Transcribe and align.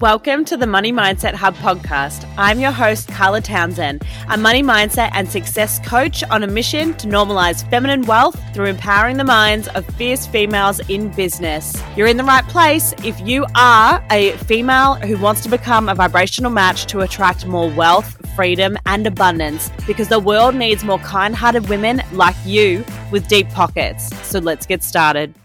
Welcome 0.00 0.44
to 0.46 0.56
the 0.56 0.66
Money 0.66 0.92
Mindset 0.92 1.34
Hub 1.34 1.54
podcast. 1.54 2.28
I'm 2.36 2.58
your 2.58 2.72
host, 2.72 3.06
Carla 3.10 3.40
Townsend, 3.40 4.02
a 4.28 4.36
money 4.36 4.60
mindset 4.60 5.10
and 5.12 5.30
success 5.30 5.78
coach 5.86 6.24
on 6.24 6.42
a 6.42 6.48
mission 6.48 6.94
to 6.94 7.06
normalize 7.06 7.68
feminine 7.70 8.02
wealth 8.02 8.36
through 8.52 8.64
empowering 8.64 9.18
the 9.18 9.24
minds 9.24 9.68
of 9.68 9.86
fierce 9.94 10.26
females 10.26 10.80
in 10.88 11.10
business. 11.10 11.80
You're 11.96 12.08
in 12.08 12.16
the 12.16 12.24
right 12.24 12.44
place 12.48 12.92
if 13.04 13.20
you 13.20 13.46
are 13.54 14.04
a 14.10 14.32
female 14.38 14.94
who 14.94 15.16
wants 15.16 15.42
to 15.44 15.48
become 15.48 15.88
a 15.88 15.94
vibrational 15.94 16.50
match 16.50 16.86
to 16.86 17.02
attract 17.02 17.46
more 17.46 17.70
wealth, 17.70 18.20
freedom, 18.34 18.76
and 18.86 19.06
abundance 19.06 19.70
because 19.86 20.08
the 20.08 20.18
world 20.18 20.56
needs 20.56 20.82
more 20.82 20.98
kind 20.98 21.36
hearted 21.36 21.68
women 21.68 22.02
like 22.10 22.34
you 22.44 22.84
with 23.12 23.28
deep 23.28 23.48
pockets. 23.50 24.10
So 24.26 24.40
let's 24.40 24.66
get 24.66 24.82
started. 24.82 25.36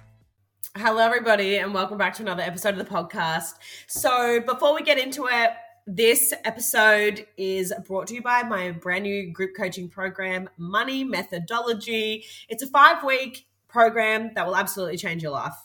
Hello, 0.77 0.99
everybody, 0.99 1.57
and 1.57 1.73
welcome 1.73 1.97
back 1.97 2.13
to 2.13 2.21
another 2.21 2.43
episode 2.43 2.77
of 2.77 2.77
the 2.77 2.85
podcast. 2.85 3.53
So, 3.87 4.39
before 4.39 4.75
we 4.75 4.83
get 4.83 4.99
into 4.99 5.25
it, 5.25 5.49
this 5.87 6.31
episode 6.45 7.25
is 7.37 7.73
brought 7.87 8.05
to 8.07 8.13
you 8.13 8.21
by 8.21 8.43
my 8.43 8.69
brand 8.73 9.03
new 9.03 9.31
group 9.31 9.55
coaching 9.57 9.89
program, 9.89 10.47
Money 10.57 11.03
Methodology. 11.03 12.23
It's 12.49 12.61
a 12.61 12.67
five 12.67 13.03
week 13.03 13.47
program 13.67 14.29
that 14.35 14.45
will 14.45 14.55
absolutely 14.55 14.97
change 14.97 15.23
your 15.23 15.31
life. 15.31 15.55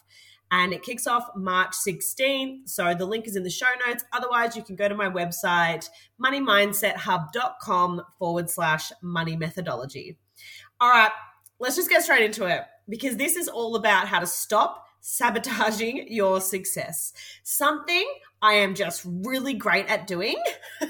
And 0.50 0.72
it 0.72 0.82
kicks 0.82 1.06
off 1.06 1.28
March 1.36 1.72
16th. 1.86 2.70
So 2.70 2.94
the 2.94 3.04
link 3.04 3.26
is 3.26 3.36
in 3.36 3.42
the 3.42 3.50
show 3.50 3.66
notes. 3.86 4.04
Otherwise, 4.14 4.56
you 4.56 4.62
can 4.62 4.74
go 4.74 4.88
to 4.88 4.94
my 4.94 5.10
website, 5.10 5.86
moneymindset.hub.com 6.18 8.02
forward 8.18 8.48
slash 8.48 8.90
money 9.02 9.36
methodology. 9.36 10.16
All 10.80 10.88
right, 10.88 11.12
let's 11.58 11.76
just 11.76 11.90
get 11.90 12.02
straight 12.02 12.24
into 12.24 12.46
it 12.46 12.62
because 12.88 13.18
this 13.18 13.36
is 13.36 13.48
all 13.48 13.76
about 13.76 14.08
how 14.08 14.18
to 14.18 14.26
stop 14.26 14.83
sabotaging 15.06 16.06
your 16.08 16.40
success. 16.40 17.12
Something 17.42 18.10
I 18.40 18.54
am 18.54 18.74
just 18.74 19.02
really 19.04 19.52
great 19.52 19.86
at 19.86 20.06
doing. 20.06 20.42
and 20.80 20.88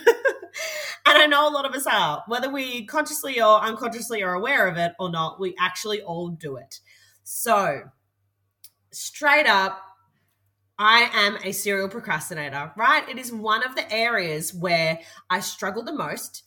I 1.04 1.26
know 1.26 1.48
a 1.48 1.50
lot 1.50 1.66
of 1.66 1.74
us 1.74 1.84
are, 1.84 2.22
whether 2.28 2.48
we 2.48 2.86
consciously 2.86 3.40
or 3.40 3.60
unconsciously 3.60 4.22
are 4.22 4.34
aware 4.34 4.68
of 4.68 4.76
it 4.76 4.92
or 5.00 5.10
not, 5.10 5.40
we 5.40 5.56
actually 5.58 6.00
all 6.00 6.28
do 6.28 6.56
it. 6.56 6.78
So, 7.24 7.90
straight 8.92 9.46
up, 9.48 9.82
I 10.78 11.10
am 11.12 11.38
a 11.42 11.50
serial 11.50 11.88
procrastinator, 11.88 12.72
right? 12.76 13.08
It 13.08 13.18
is 13.18 13.32
one 13.32 13.64
of 13.64 13.74
the 13.74 13.92
areas 13.92 14.54
where 14.54 15.00
I 15.28 15.40
struggle 15.40 15.82
the 15.82 15.92
most. 15.92 16.44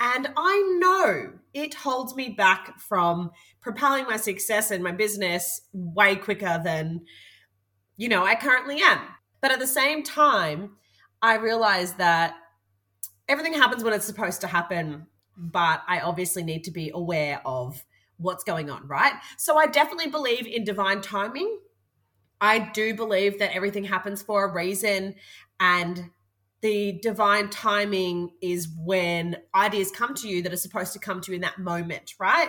And 0.00 0.28
I 0.36 0.78
know 0.80 1.32
it 1.52 1.74
holds 1.74 2.14
me 2.16 2.30
back 2.30 2.78
from 2.80 3.30
propelling 3.60 4.04
my 4.04 4.16
success 4.16 4.70
and 4.70 4.82
my 4.82 4.92
business 4.92 5.62
way 5.72 6.16
quicker 6.16 6.60
than, 6.62 7.02
you 7.96 8.08
know, 8.08 8.24
I 8.24 8.34
currently 8.34 8.80
am. 8.82 9.00
But 9.40 9.52
at 9.52 9.60
the 9.60 9.66
same 9.66 10.02
time, 10.02 10.72
I 11.22 11.36
realize 11.36 11.94
that 11.94 12.34
everything 13.28 13.54
happens 13.54 13.84
when 13.84 13.94
it's 13.94 14.04
supposed 14.04 14.40
to 14.42 14.46
happen, 14.46 15.06
but 15.36 15.82
I 15.86 16.00
obviously 16.00 16.42
need 16.42 16.64
to 16.64 16.70
be 16.70 16.90
aware 16.92 17.40
of 17.44 17.84
what's 18.16 18.44
going 18.44 18.70
on, 18.70 18.86
right? 18.86 19.14
So 19.38 19.56
I 19.56 19.66
definitely 19.66 20.08
believe 20.08 20.46
in 20.46 20.64
divine 20.64 21.00
timing. 21.00 21.58
I 22.40 22.58
do 22.58 22.94
believe 22.94 23.38
that 23.38 23.54
everything 23.54 23.84
happens 23.84 24.22
for 24.22 24.44
a 24.44 24.52
reason 24.52 25.14
and 25.60 26.10
the 26.64 26.98
divine 27.02 27.50
timing 27.50 28.30
is 28.40 28.68
when 28.78 29.36
ideas 29.54 29.90
come 29.90 30.14
to 30.14 30.26
you 30.26 30.40
that 30.40 30.50
are 30.50 30.56
supposed 30.56 30.94
to 30.94 30.98
come 30.98 31.20
to 31.20 31.30
you 31.30 31.34
in 31.34 31.42
that 31.42 31.58
moment, 31.58 32.14
right? 32.18 32.48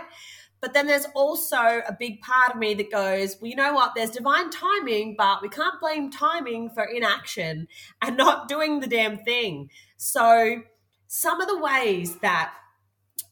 But 0.62 0.74
then 0.74 0.88
there's 0.88 1.06
also 1.14 1.58
a 1.58 1.94
big 2.00 2.22
part 2.22 2.54
of 2.54 2.58
me 2.58 2.76
that 2.76 2.90
goes, 2.90 3.36
well, 3.42 3.50
you 3.50 3.58
know 3.58 3.74
what? 3.74 3.92
There's 3.94 4.12
divine 4.12 4.50
timing, 4.52 5.16
but 5.18 5.42
we 5.42 5.50
can't 5.50 5.82
blame 5.82 6.10
timing 6.10 6.70
for 6.70 6.86
inaction 6.86 7.68
and 8.02 8.16
not 8.16 8.48
doing 8.48 8.80
the 8.80 8.88
damn 8.88 9.18
thing. 9.18 9.70
So, 9.98 10.62
some 11.08 11.42
of 11.42 11.50
the 11.50 11.60
ways 11.60 12.16
that 12.20 12.54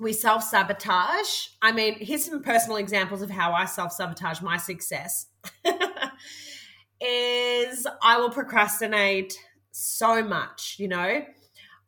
we 0.01 0.11
self 0.11 0.43
sabotage, 0.43 1.47
I 1.61 1.71
mean, 1.71 1.95
here's 1.95 2.25
some 2.25 2.43
personal 2.43 2.75
examples 2.75 3.21
of 3.21 3.29
how 3.29 3.53
I 3.53 3.65
self 3.65 3.93
sabotage 3.93 4.41
my 4.41 4.57
success. 4.57 5.27
is 6.99 7.87
I 8.01 8.17
will 8.17 8.31
procrastinate 8.31 9.37
so 9.73 10.23
much, 10.23 10.75
you 10.77 10.87
know. 10.87 11.25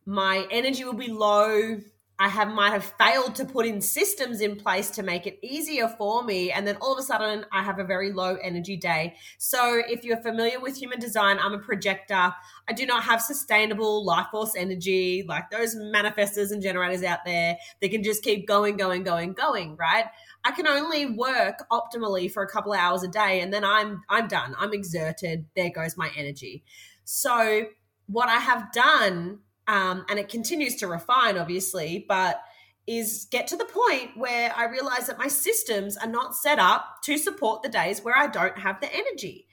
My 0.06 0.47
energy 0.51 0.84
will 0.84 0.94
be 0.94 1.07
low. 1.07 1.78
I 2.18 2.29
have 2.29 2.47
might 2.47 2.72
have 2.72 2.85
failed 2.97 3.35
to 3.35 3.46
put 3.46 3.66
in 3.66 3.81
systems 3.81 4.40
in 4.40 4.56
place 4.56 4.90
to 4.91 5.03
make 5.03 5.28
it 5.28 5.38
easier 5.44 5.90
for 5.97 6.23
me 6.23 6.50
and 6.50 6.66
then 6.66 6.78
all 6.78 6.94
of 6.94 7.00
a 7.00 7.03
sudden 7.03 7.46
I 7.51 7.62
have 7.62 7.78
a 7.78 7.84
very 7.84 8.13
low 8.13 8.38
energy 8.41 8.78
day. 8.78 9.16
So 9.38 9.81
if 9.90 10.06
you're 10.06 10.22
familiar 10.22 10.62
with 10.62 10.78
human 10.78 11.00
design, 11.00 11.40
I'm 11.41 11.53
a 11.53 11.59
projector. 11.59 12.34
I 12.69 12.73
do 12.73 12.85
not 12.85 13.03
have 13.03 13.22
sustainable 13.22 14.06
life 14.06 14.28
force 14.31 14.53
energy 14.56 15.25
like 15.28 15.52
those 15.52 15.75
manifestors 15.75 16.52
and 16.52 16.62
generators 16.62 17.03
out 17.03 17.25
there. 17.25 17.57
They 17.81 17.90
can 17.90 18.02
just 18.02 18.23
keep 18.23 18.47
going 18.47 18.78
going 18.78 19.03
going 19.03 19.34
going, 19.34 19.75
right? 19.75 20.06
I 20.46 20.52
can 20.52 20.67
only 20.67 21.07
work 21.07 21.66
optimally 21.69 22.31
for 22.31 22.44
a 22.44 22.47
couple 22.47 22.72
of 22.72 22.79
hours 22.79 23.03
a 23.03 23.09
day 23.09 23.41
and 23.41 23.52
then 23.53 23.66
I'm 23.66 24.03
I'm 24.09 24.29
done. 24.29 24.56
I'm 24.57 24.73
exerted. 24.73 25.47
There 25.53 25.69
goes 25.69 25.97
my 25.97 26.09
energy. 26.16 26.63
So, 27.06 27.68
what 28.08 28.30
I 28.30 28.38
have 28.38 28.72
done, 28.72 29.40
um, 29.68 30.06
and 30.10 30.20
it 30.20 30.30
continues 30.30 30.76
to 30.78 30.88
refine, 30.88 31.38
obviously, 31.38 32.06
but 32.08 32.42
is 32.88 33.28
get 33.32 33.48
to 33.48 33.56
the 33.56 33.66
point 33.66 34.16
where 34.16 34.54
I 34.56 34.66
realize 34.66 35.08
that 35.08 35.18
my 35.18 35.28
systems 35.28 35.98
are 35.98 36.08
not 36.08 36.36
set 36.36 36.60
up 36.60 37.02
to 37.04 37.18
support 37.18 37.64
the 37.64 37.70
days 37.70 38.04
where 38.04 38.16
I 38.16 38.28
don't 38.28 38.58
have 38.60 38.80
the 38.80 38.94
energy. 38.94 39.48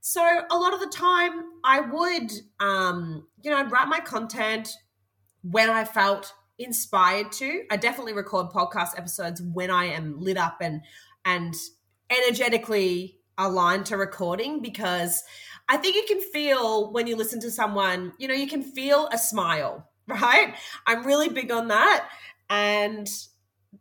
So 0.00 0.22
a 0.22 0.56
lot 0.56 0.72
of 0.72 0.78
the 0.78 0.86
time, 0.86 1.42
I 1.64 1.80
would, 1.80 2.30
um, 2.60 3.26
you 3.42 3.50
know, 3.50 3.56
I'd 3.56 3.72
write 3.72 3.88
my 3.88 3.98
content 3.98 4.68
when 5.42 5.68
I 5.68 5.84
felt 5.84 6.32
inspired 6.58 7.32
to. 7.32 7.64
I 7.70 7.76
definitely 7.76 8.12
record 8.12 8.50
podcast 8.50 8.96
episodes 8.96 9.42
when 9.42 9.70
I 9.70 9.86
am 9.86 10.20
lit 10.20 10.36
up 10.36 10.58
and 10.60 10.82
and 11.24 11.54
energetically 12.08 13.18
aligned 13.36 13.86
to 13.86 13.96
recording 13.96 14.62
because 14.62 15.24
I 15.68 15.76
think 15.76 15.96
you 15.96 16.04
can 16.06 16.20
feel 16.20 16.92
when 16.92 17.06
you 17.06 17.16
listen 17.16 17.40
to 17.40 17.50
someone, 17.50 18.12
you 18.18 18.28
know, 18.28 18.34
you 18.34 18.46
can 18.46 18.62
feel 18.62 19.08
a 19.12 19.18
smile, 19.18 19.88
right? 20.08 20.54
I'm 20.86 21.04
really 21.04 21.28
big 21.28 21.50
on 21.50 21.68
that. 21.68 22.08
And 22.48 23.08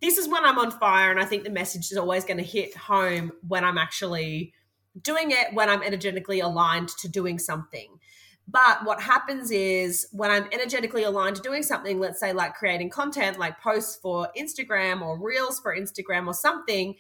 this 0.02 0.18
is 0.18 0.28
when 0.28 0.44
I'm 0.44 0.58
on 0.58 0.72
fire. 0.72 1.12
And 1.12 1.20
I 1.20 1.26
think 1.26 1.44
the 1.44 1.50
message 1.50 1.92
is 1.92 1.98
always 1.98 2.26
going 2.26 2.38
to 2.38 2.44
hit 2.44 2.76
home 2.76 3.32
when 3.48 3.64
I'm 3.64 3.78
actually 3.78 4.54
doing 5.02 5.32
it, 5.32 5.54
when 5.54 5.70
I'm 5.70 5.84
energetically 5.84 6.40
aligned 6.40 6.90
to 7.00 7.08
doing 7.08 7.38
something. 7.38 8.00
But 8.48 8.86
what 8.86 9.02
happens 9.02 9.50
is 9.50 10.08
when 10.12 10.30
I'm 10.30 10.48
energetically 10.52 11.04
aligned 11.04 11.36
to 11.38 11.42
doing 11.42 11.64
something, 11.64 12.00
let's 12.00 12.20
say 12.20 12.32
like 12.32 12.54
creating 12.56 12.92
content, 12.92 13.40
like 13.40 13.60
posts 13.60 13.98
for 14.02 14.30
Instagram 14.38 15.02
or 15.02 15.20
reels 15.20 15.60
for 15.60 15.76
Instagram 15.76 16.28
or 16.28 16.34
something, 16.34 16.96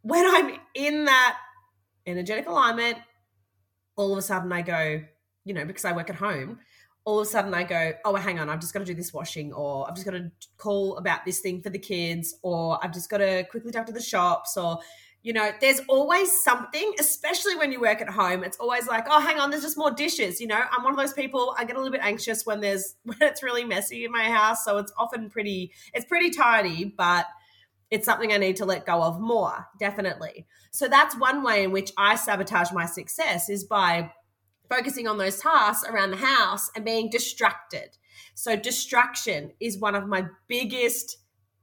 when 0.00 0.24
I'm 0.26 0.58
in 0.74 1.04
that 1.04 1.38
energetic 2.06 2.48
alignment, 2.48 2.98
all 4.02 4.12
of 4.12 4.18
a 4.18 4.22
sudden 4.22 4.52
I 4.52 4.62
go, 4.62 5.02
you 5.44 5.54
know, 5.54 5.64
because 5.64 5.84
I 5.84 5.92
work 5.92 6.10
at 6.10 6.16
home, 6.16 6.58
all 7.04 7.20
of 7.20 7.26
a 7.26 7.30
sudden 7.30 7.54
I 7.54 7.64
go, 7.64 7.92
oh, 8.04 8.14
hang 8.16 8.38
on, 8.38 8.48
I've 8.48 8.60
just 8.60 8.72
got 8.72 8.80
to 8.80 8.84
do 8.84 8.94
this 8.94 9.12
washing, 9.12 9.52
or 9.52 9.88
I've 9.88 9.94
just 9.94 10.04
got 10.04 10.12
to 10.12 10.30
call 10.56 10.96
about 10.96 11.24
this 11.24 11.40
thing 11.40 11.62
for 11.62 11.70
the 11.70 11.78
kids, 11.78 12.36
or 12.42 12.78
I've 12.82 12.92
just 12.92 13.10
got 13.10 13.18
to 13.18 13.44
quickly 13.44 13.70
duck 13.72 13.86
to 13.86 13.92
the 13.92 14.02
shops, 14.02 14.56
or, 14.56 14.78
you 15.22 15.32
know, 15.32 15.50
there's 15.60 15.80
always 15.88 16.32
something, 16.42 16.92
especially 16.98 17.56
when 17.56 17.70
you 17.72 17.80
work 17.80 18.00
at 18.00 18.08
home. 18.08 18.42
It's 18.44 18.56
always 18.58 18.86
like, 18.86 19.06
oh, 19.08 19.20
hang 19.20 19.38
on, 19.38 19.50
there's 19.50 19.62
just 19.62 19.78
more 19.78 19.90
dishes. 19.90 20.40
You 20.40 20.48
know, 20.48 20.60
I'm 20.70 20.82
one 20.82 20.92
of 20.92 20.98
those 20.98 21.12
people, 21.12 21.54
I 21.56 21.64
get 21.64 21.76
a 21.76 21.78
little 21.78 21.92
bit 21.92 22.02
anxious 22.02 22.44
when 22.44 22.60
there's, 22.60 22.96
when 23.04 23.18
it's 23.20 23.42
really 23.42 23.64
messy 23.64 24.04
in 24.04 24.12
my 24.12 24.24
house. 24.24 24.64
So 24.64 24.78
it's 24.78 24.92
often 24.96 25.30
pretty, 25.30 25.72
it's 25.94 26.06
pretty 26.06 26.30
tidy, 26.30 26.84
but 26.84 27.26
it's 27.92 28.06
something 28.06 28.32
I 28.32 28.38
need 28.38 28.56
to 28.56 28.64
let 28.64 28.86
go 28.86 29.02
of 29.02 29.20
more, 29.20 29.66
definitely. 29.78 30.46
So 30.70 30.88
that's 30.88 31.14
one 31.14 31.42
way 31.42 31.62
in 31.62 31.72
which 31.72 31.92
I 31.98 32.14
sabotage 32.14 32.72
my 32.72 32.86
success 32.86 33.50
is 33.50 33.64
by 33.64 34.10
focusing 34.70 35.06
on 35.06 35.18
those 35.18 35.38
tasks 35.38 35.86
around 35.86 36.12
the 36.12 36.16
house 36.16 36.70
and 36.74 36.86
being 36.86 37.10
distracted. 37.10 37.98
So 38.34 38.56
distraction 38.56 39.52
is 39.60 39.76
one 39.76 39.94
of 39.94 40.08
my 40.08 40.24
biggest 40.48 41.18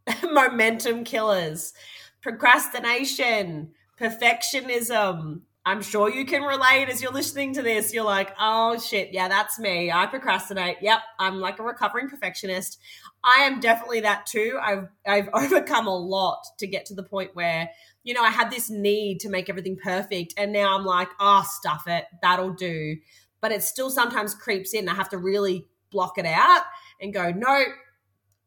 momentum 0.24 1.04
killers. 1.04 1.74
Procrastination, 2.22 3.72
perfectionism, 4.00 5.42
I'm 5.70 5.84
sure 5.84 6.10
you 6.10 6.26
can 6.26 6.42
relate 6.42 6.90
as 6.90 7.00
you're 7.00 7.12
listening 7.12 7.54
to 7.54 7.62
this. 7.62 7.94
You're 7.94 8.04
like, 8.04 8.34
oh 8.40 8.80
shit, 8.80 9.10
yeah, 9.12 9.28
that's 9.28 9.60
me. 9.60 9.92
I 9.92 10.08
procrastinate. 10.08 10.78
Yep, 10.82 11.00
I'm 11.20 11.40
like 11.40 11.60
a 11.60 11.64
recovering 11.64 12.10
perfectionist. 12.10 12.80
I 13.24 13.42
am 13.42 13.60
definitely 13.60 14.00
that 14.00 14.26
too. 14.26 14.58
I've 14.60 14.88
I've 15.06 15.30
overcome 15.34 15.86
a 15.86 15.96
lot 15.96 16.40
to 16.58 16.66
get 16.66 16.88
to 16.88 16.96
the 16.96 17.04
point 17.04 17.36
where, 17.36 17.70
you 18.04 18.16
know, 18.16 18.24
I 18.24 18.32
had 18.32 18.50
this 18.50 18.72
need 18.72 19.20
to 19.20 19.30
make 19.30 19.48
everything 19.48 19.78
perfect. 19.78 20.34
And 20.38 20.52
now 20.52 20.76
I'm 20.76 20.86
like, 20.86 21.10
oh, 21.20 21.46
stuff 21.48 21.84
it. 21.86 22.06
That'll 22.24 22.54
do. 22.54 22.98
But 23.40 23.52
it 23.52 23.62
still 23.62 23.92
sometimes 23.92 24.34
creeps 24.34 24.74
in. 24.74 24.90
I 24.90 24.96
have 24.96 25.10
to 25.10 25.20
really 25.20 25.68
block 25.92 26.18
it 26.18 26.26
out 26.26 26.64
and 27.00 27.14
go, 27.14 27.30
no, 27.30 27.66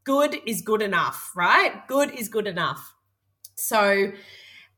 good 0.03 0.35
is 0.45 0.61
good 0.61 0.81
enough, 0.81 1.31
right? 1.37 1.87
Good 1.87 2.19
is 2.19 2.27
good 2.27 2.47
enough. 2.47 2.93
So 3.55 4.11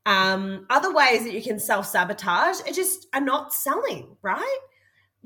um, 0.06 0.66
other 0.70 0.94
ways 0.94 1.24
that 1.24 1.34
you 1.34 1.42
can 1.42 1.58
self 1.58 1.86
sabotage 1.86 2.60
are 2.66 2.72
just 2.72 3.06
are 3.12 3.20
not 3.20 3.52
selling, 3.52 4.16
right? 4.22 4.58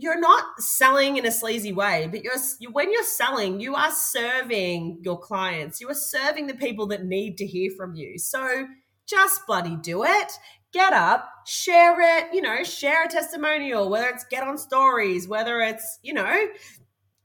you're 0.00 0.18
not 0.18 0.44
selling 0.58 1.18
in 1.18 1.26
a 1.26 1.30
sleazy 1.30 1.72
way, 1.72 2.08
but 2.10 2.24
you're 2.24 2.38
when 2.72 2.90
you're 2.90 3.02
selling, 3.02 3.60
you 3.60 3.74
are 3.74 3.92
serving 3.92 4.98
your 5.02 5.18
clients. 5.18 5.78
You 5.80 5.90
are 5.90 5.94
serving 5.94 6.46
the 6.46 6.54
people 6.54 6.86
that 6.86 7.04
need 7.04 7.36
to 7.38 7.46
hear 7.46 7.70
from 7.76 7.94
you. 7.94 8.18
So 8.18 8.66
just 9.06 9.46
bloody 9.46 9.76
do 9.76 10.04
it. 10.04 10.32
Get 10.72 10.94
up, 10.94 11.28
share 11.46 12.00
it, 12.00 12.32
you 12.32 12.40
know, 12.40 12.62
share 12.62 13.04
a 13.04 13.08
testimonial, 13.08 13.90
whether 13.90 14.06
it's 14.06 14.24
get 14.24 14.42
on 14.42 14.56
stories, 14.56 15.28
whether 15.28 15.60
it's, 15.60 15.98
you 16.02 16.14
know, 16.14 16.46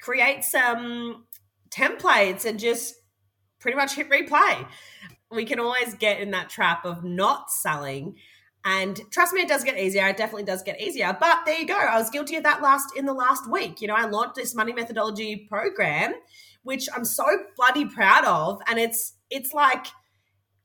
create 0.02 0.44
some 0.44 1.26
templates 1.70 2.44
and 2.44 2.60
just 2.60 2.96
pretty 3.60 3.78
much 3.78 3.96
hit 3.96 4.10
replay. 4.10 4.68
We 5.32 5.46
can 5.46 5.60
always 5.60 5.96
get 5.96 6.20
in 6.20 6.32
that 6.32 6.50
trap 6.50 6.86
of 6.86 7.04
not 7.04 7.52
selling 7.52 8.16
and 8.66 9.00
trust 9.12 9.32
me, 9.32 9.42
it 9.42 9.48
does 9.48 9.64
get 9.64 9.78
easier. 9.78 10.08
It 10.08 10.18
definitely 10.18 10.44
does 10.44 10.64
get 10.64 10.82
easier. 10.82 11.16
But 11.18 11.46
there 11.46 11.60
you 11.60 11.68
go. 11.68 11.78
I 11.78 12.00
was 12.00 12.10
guilty 12.10 12.36
of 12.36 12.44
that 12.44 12.64
last 12.64 12.98
in 12.98 13.06
the 13.06 13.14
last 13.14 13.50
week. 13.50 13.80
You 13.80 13.88
know, 13.88 13.94
I 13.94 14.06
launched 14.06 14.36
this 14.36 14.56
money 14.56 14.74
methodology 14.74 15.46
program, 15.48 16.16
which 16.64 16.90
I'm 16.94 17.06
so 17.06 17.26
bloody 17.56 17.86
proud 17.86 18.26
of. 18.26 18.62
And 18.68 18.80
it's 18.80 19.14
it's 19.30 19.54
like 19.54 19.86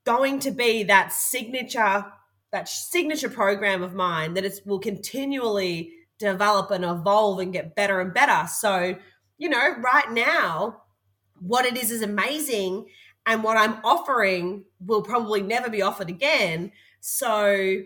going 0.04 0.38
to 0.40 0.50
be 0.50 0.82
that 0.84 1.12
signature, 1.12 2.06
that 2.52 2.68
signature 2.70 3.28
program 3.28 3.82
of 3.82 3.92
mine 3.92 4.32
that 4.32 4.46
it 4.46 4.60
will 4.64 4.78
continually 4.78 5.92
develop 6.18 6.70
and 6.70 6.86
evolve 6.86 7.38
and 7.38 7.52
get 7.52 7.76
better 7.76 8.00
and 8.00 8.14
better. 8.14 8.48
So, 8.48 8.96
you 9.36 9.50
know, 9.50 9.74
right 9.78 10.10
now, 10.10 10.84
what 11.38 11.66
it 11.66 11.76
is 11.76 11.90
is 11.90 12.00
amazing. 12.00 12.86
And 13.30 13.44
what 13.44 13.56
I'm 13.56 13.78
offering 13.84 14.64
will 14.84 15.02
probably 15.02 15.40
never 15.40 15.70
be 15.70 15.82
offered 15.82 16.08
again 16.08 16.72
so 17.00 17.82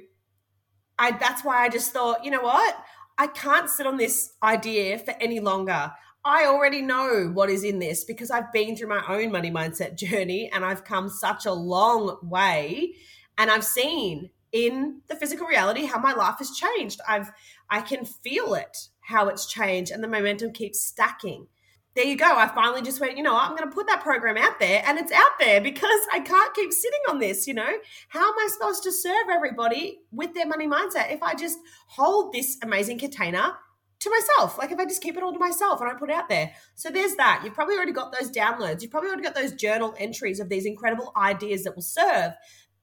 I 0.98 1.10
that's 1.12 1.44
why 1.44 1.64
I 1.64 1.68
just 1.68 1.92
thought, 1.92 2.24
you 2.24 2.30
know 2.30 2.42
what? 2.42 2.76
I 3.16 3.28
can't 3.28 3.70
sit 3.70 3.86
on 3.86 3.96
this 3.96 4.32
idea 4.42 4.98
for 4.98 5.14
any 5.20 5.40
longer. 5.40 5.92
I 6.24 6.46
already 6.46 6.82
know 6.82 7.30
what 7.32 7.50
is 7.50 7.64
in 7.64 7.78
this 7.78 8.04
because 8.04 8.30
I've 8.30 8.52
been 8.52 8.76
through 8.76 8.88
my 8.88 9.04
own 9.08 9.30
money 9.30 9.50
mindset 9.50 9.94
journey 9.98 10.50
and 10.52 10.64
I've 10.64 10.84
come 10.84 11.08
such 11.08 11.46
a 11.46 11.52
long 11.52 12.18
way 12.22 12.94
and 13.38 13.50
I've 13.50 13.64
seen 13.64 14.30
in 14.52 15.02
the 15.08 15.16
physical 15.16 15.46
reality 15.46 15.84
how 15.84 15.98
my 15.98 16.12
life 16.12 16.36
has 16.38 16.50
changed. 16.50 17.00
I've 17.08 17.30
I 17.70 17.80
can 17.80 18.04
feel 18.04 18.54
it 18.54 18.88
how 19.00 19.28
it's 19.28 19.46
changed 19.46 19.92
and 19.92 20.02
the 20.02 20.08
momentum 20.08 20.52
keeps 20.52 20.80
stacking 20.80 21.46
there 21.94 22.04
you 22.04 22.16
go. 22.16 22.26
I 22.26 22.48
finally 22.48 22.82
just 22.82 23.00
went, 23.00 23.16
you 23.16 23.22
know, 23.22 23.36
I'm 23.36 23.56
going 23.56 23.68
to 23.68 23.74
put 23.74 23.86
that 23.86 24.02
program 24.02 24.36
out 24.36 24.58
there 24.58 24.82
and 24.84 24.98
it's 24.98 25.12
out 25.12 25.38
there 25.38 25.60
because 25.60 26.00
I 26.12 26.20
can't 26.20 26.54
keep 26.54 26.72
sitting 26.72 27.00
on 27.08 27.20
this, 27.20 27.46
you 27.46 27.54
know. 27.54 27.70
How 28.08 28.28
am 28.28 28.34
I 28.38 28.48
supposed 28.52 28.82
to 28.82 28.92
serve 28.92 29.28
everybody 29.30 30.00
with 30.10 30.34
their 30.34 30.46
money 30.46 30.66
mindset 30.66 31.12
if 31.12 31.22
I 31.22 31.34
just 31.34 31.58
hold 31.86 32.32
this 32.32 32.58
amazing 32.62 32.98
container 32.98 33.52
to 34.00 34.10
myself? 34.10 34.58
Like 34.58 34.72
if 34.72 34.78
I 34.78 34.86
just 34.86 35.02
keep 35.02 35.16
it 35.16 35.22
all 35.22 35.32
to 35.32 35.38
myself 35.38 35.80
and 35.80 35.88
I 35.88 35.94
put 35.94 36.10
it 36.10 36.16
out 36.16 36.28
there. 36.28 36.52
So 36.74 36.90
there's 36.90 37.14
that. 37.14 37.42
You've 37.44 37.54
probably 37.54 37.76
already 37.76 37.92
got 37.92 38.12
those 38.18 38.30
downloads. 38.30 38.82
You've 38.82 38.90
probably 38.90 39.10
already 39.10 39.22
got 39.22 39.36
those 39.36 39.52
journal 39.52 39.94
entries 39.96 40.40
of 40.40 40.48
these 40.48 40.66
incredible 40.66 41.12
ideas 41.16 41.62
that 41.62 41.76
will 41.76 41.82
serve, 41.82 42.32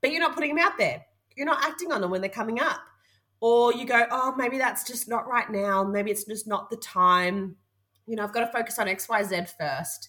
but 0.00 0.10
you're 0.10 0.20
not 0.20 0.34
putting 0.34 0.54
them 0.54 0.64
out 0.64 0.78
there. 0.78 1.04
You're 1.36 1.46
not 1.46 1.62
acting 1.62 1.92
on 1.92 2.00
them 2.00 2.10
when 2.10 2.22
they're 2.22 2.30
coming 2.30 2.60
up. 2.60 2.80
Or 3.40 3.74
you 3.74 3.84
go, 3.84 4.06
oh, 4.10 4.34
maybe 4.36 4.56
that's 4.56 4.84
just 4.84 5.08
not 5.08 5.26
right 5.26 5.50
now. 5.50 5.82
Maybe 5.82 6.10
it's 6.12 6.24
just 6.24 6.46
not 6.46 6.70
the 6.70 6.76
time 6.76 7.56
you 8.06 8.16
know, 8.16 8.24
I've 8.24 8.32
got 8.32 8.40
to 8.46 8.52
focus 8.52 8.78
on 8.78 8.86
XYZ 8.86 9.48
first. 9.58 10.08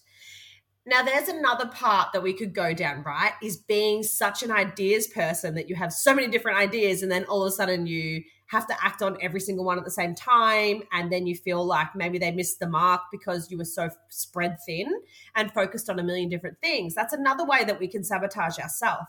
Now, 0.86 1.02
there's 1.02 1.28
another 1.28 1.66
part 1.66 2.12
that 2.12 2.22
we 2.22 2.34
could 2.34 2.52
go 2.54 2.74
down, 2.74 3.02
right? 3.04 3.32
Is 3.42 3.56
being 3.56 4.02
such 4.02 4.42
an 4.42 4.50
ideas 4.50 5.06
person 5.06 5.54
that 5.54 5.68
you 5.68 5.74
have 5.76 5.92
so 5.92 6.14
many 6.14 6.28
different 6.28 6.58
ideas, 6.58 7.02
and 7.02 7.10
then 7.10 7.24
all 7.24 7.42
of 7.42 7.48
a 7.48 7.52
sudden 7.52 7.86
you 7.86 8.22
have 8.46 8.66
to 8.66 8.84
act 8.84 9.02
on 9.02 9.16
every 9.22 9.40
single 9.40 9.64
one 9.64 9.78
at 9.78 9.84
the 9.84 9.90
same 9.90 10.14
time. 10.14 10.82
And 10.92 11.10
then 11.10 11.26
you 11.26 11.34
feel 11.34 11.64
like 11.64 11.94
maybe 11.94 12.18
they 12.18 12.30
missed 12.30 12.60
the 12.60 12.68
mark 12.68 13.00
because 13.10 13.50
you 13.50 13.56
were 13.56 13.64
so 13.64 13.88
spread 14.10 14.58
thin 14.66 14.86
and 15.34 15.52
focused 15.52 15.88
on 15.88 15.98
a 15.98 16.02
million 16.02 16.28
different 16.28 16.58
things. 16.60 16.94
That's 16.94 17.14
another 17.14 17.44
way 17.44 17.64
that 17.64 17.80
we 17.80 17.88
can 17.88 18.04
sabotage 18.04 18.58
ourselves. 18.58 19.08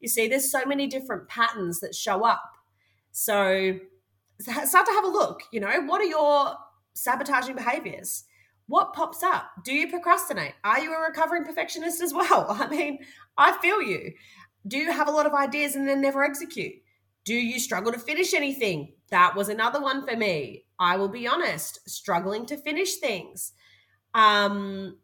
You 0.00 0.08
see, 0.08 0.28
there's 0.28 0.50
so 0.50 0.64
many 0.64 0.86
different 0.86 1.28
patterns 1.28 1.80
that 1.80 1.94
show 1.94 2.24
up. 2.24 2.54
So 3.12 3.78
start 4.40 4.86
to 4.86 4.92
have 4.92 5.04
a 5.04 5.08
look. 5.08 5.42
You 5.52 5.60
know, 5.60 5.82
what 5.82 6.00
are 6.00 6.04
your 6.04 6.54
sabotaging 6.94 7.56
behaviors? 7.56 8.24
What 8.66 8.92
pops 8.92 9.22
up? 9.22 9.50
Do 9.64 9.74
you 9.74 9.88
procrastinate? 9.88 10.54
Are 10.62 10.78
you 10.78 10.94
a 10.94 11.00
recovering 11.00 11.44
perfectionist 11.44 12.00
as 12.00 12.14
well? 12.14 12.46
I 12.60 12.68
mean, 12.68 13.00
I 13.36 13.58
feel 13.58 13.82
you. 13.82 14.12
Do 14.66 14.78
you 14.78 14.92
have 14.92 15.08
a 15.08 15.12
lot 15.12 15.26
of 15.26 15.34
ideas 15.34 15.74
and 15.74 15.88
then 15.88 16.00
never 16.00 16.22
execute? 16.22 16.74
Do 17.24 17.34
you 17.34 17.58
struggle 17.58 17.92
to 17.92 17.98
finish 17.98 18.32
anything? 18.34 18.92
That 19.10 19.34
was 19.34 19.48
another 19.48 19.80
one 19.80 20.06
for 20.06 20.16
me. 20.16 20.64
I 20.78 20.96
will 20.96 21.08
be 21.08 21.26
honest, 21.26 21.88
struggling 21.88 22.46
to 22.46 22.56
finish 22.56 22.96
things. 22.96 23.52
Um, 24.14 24.98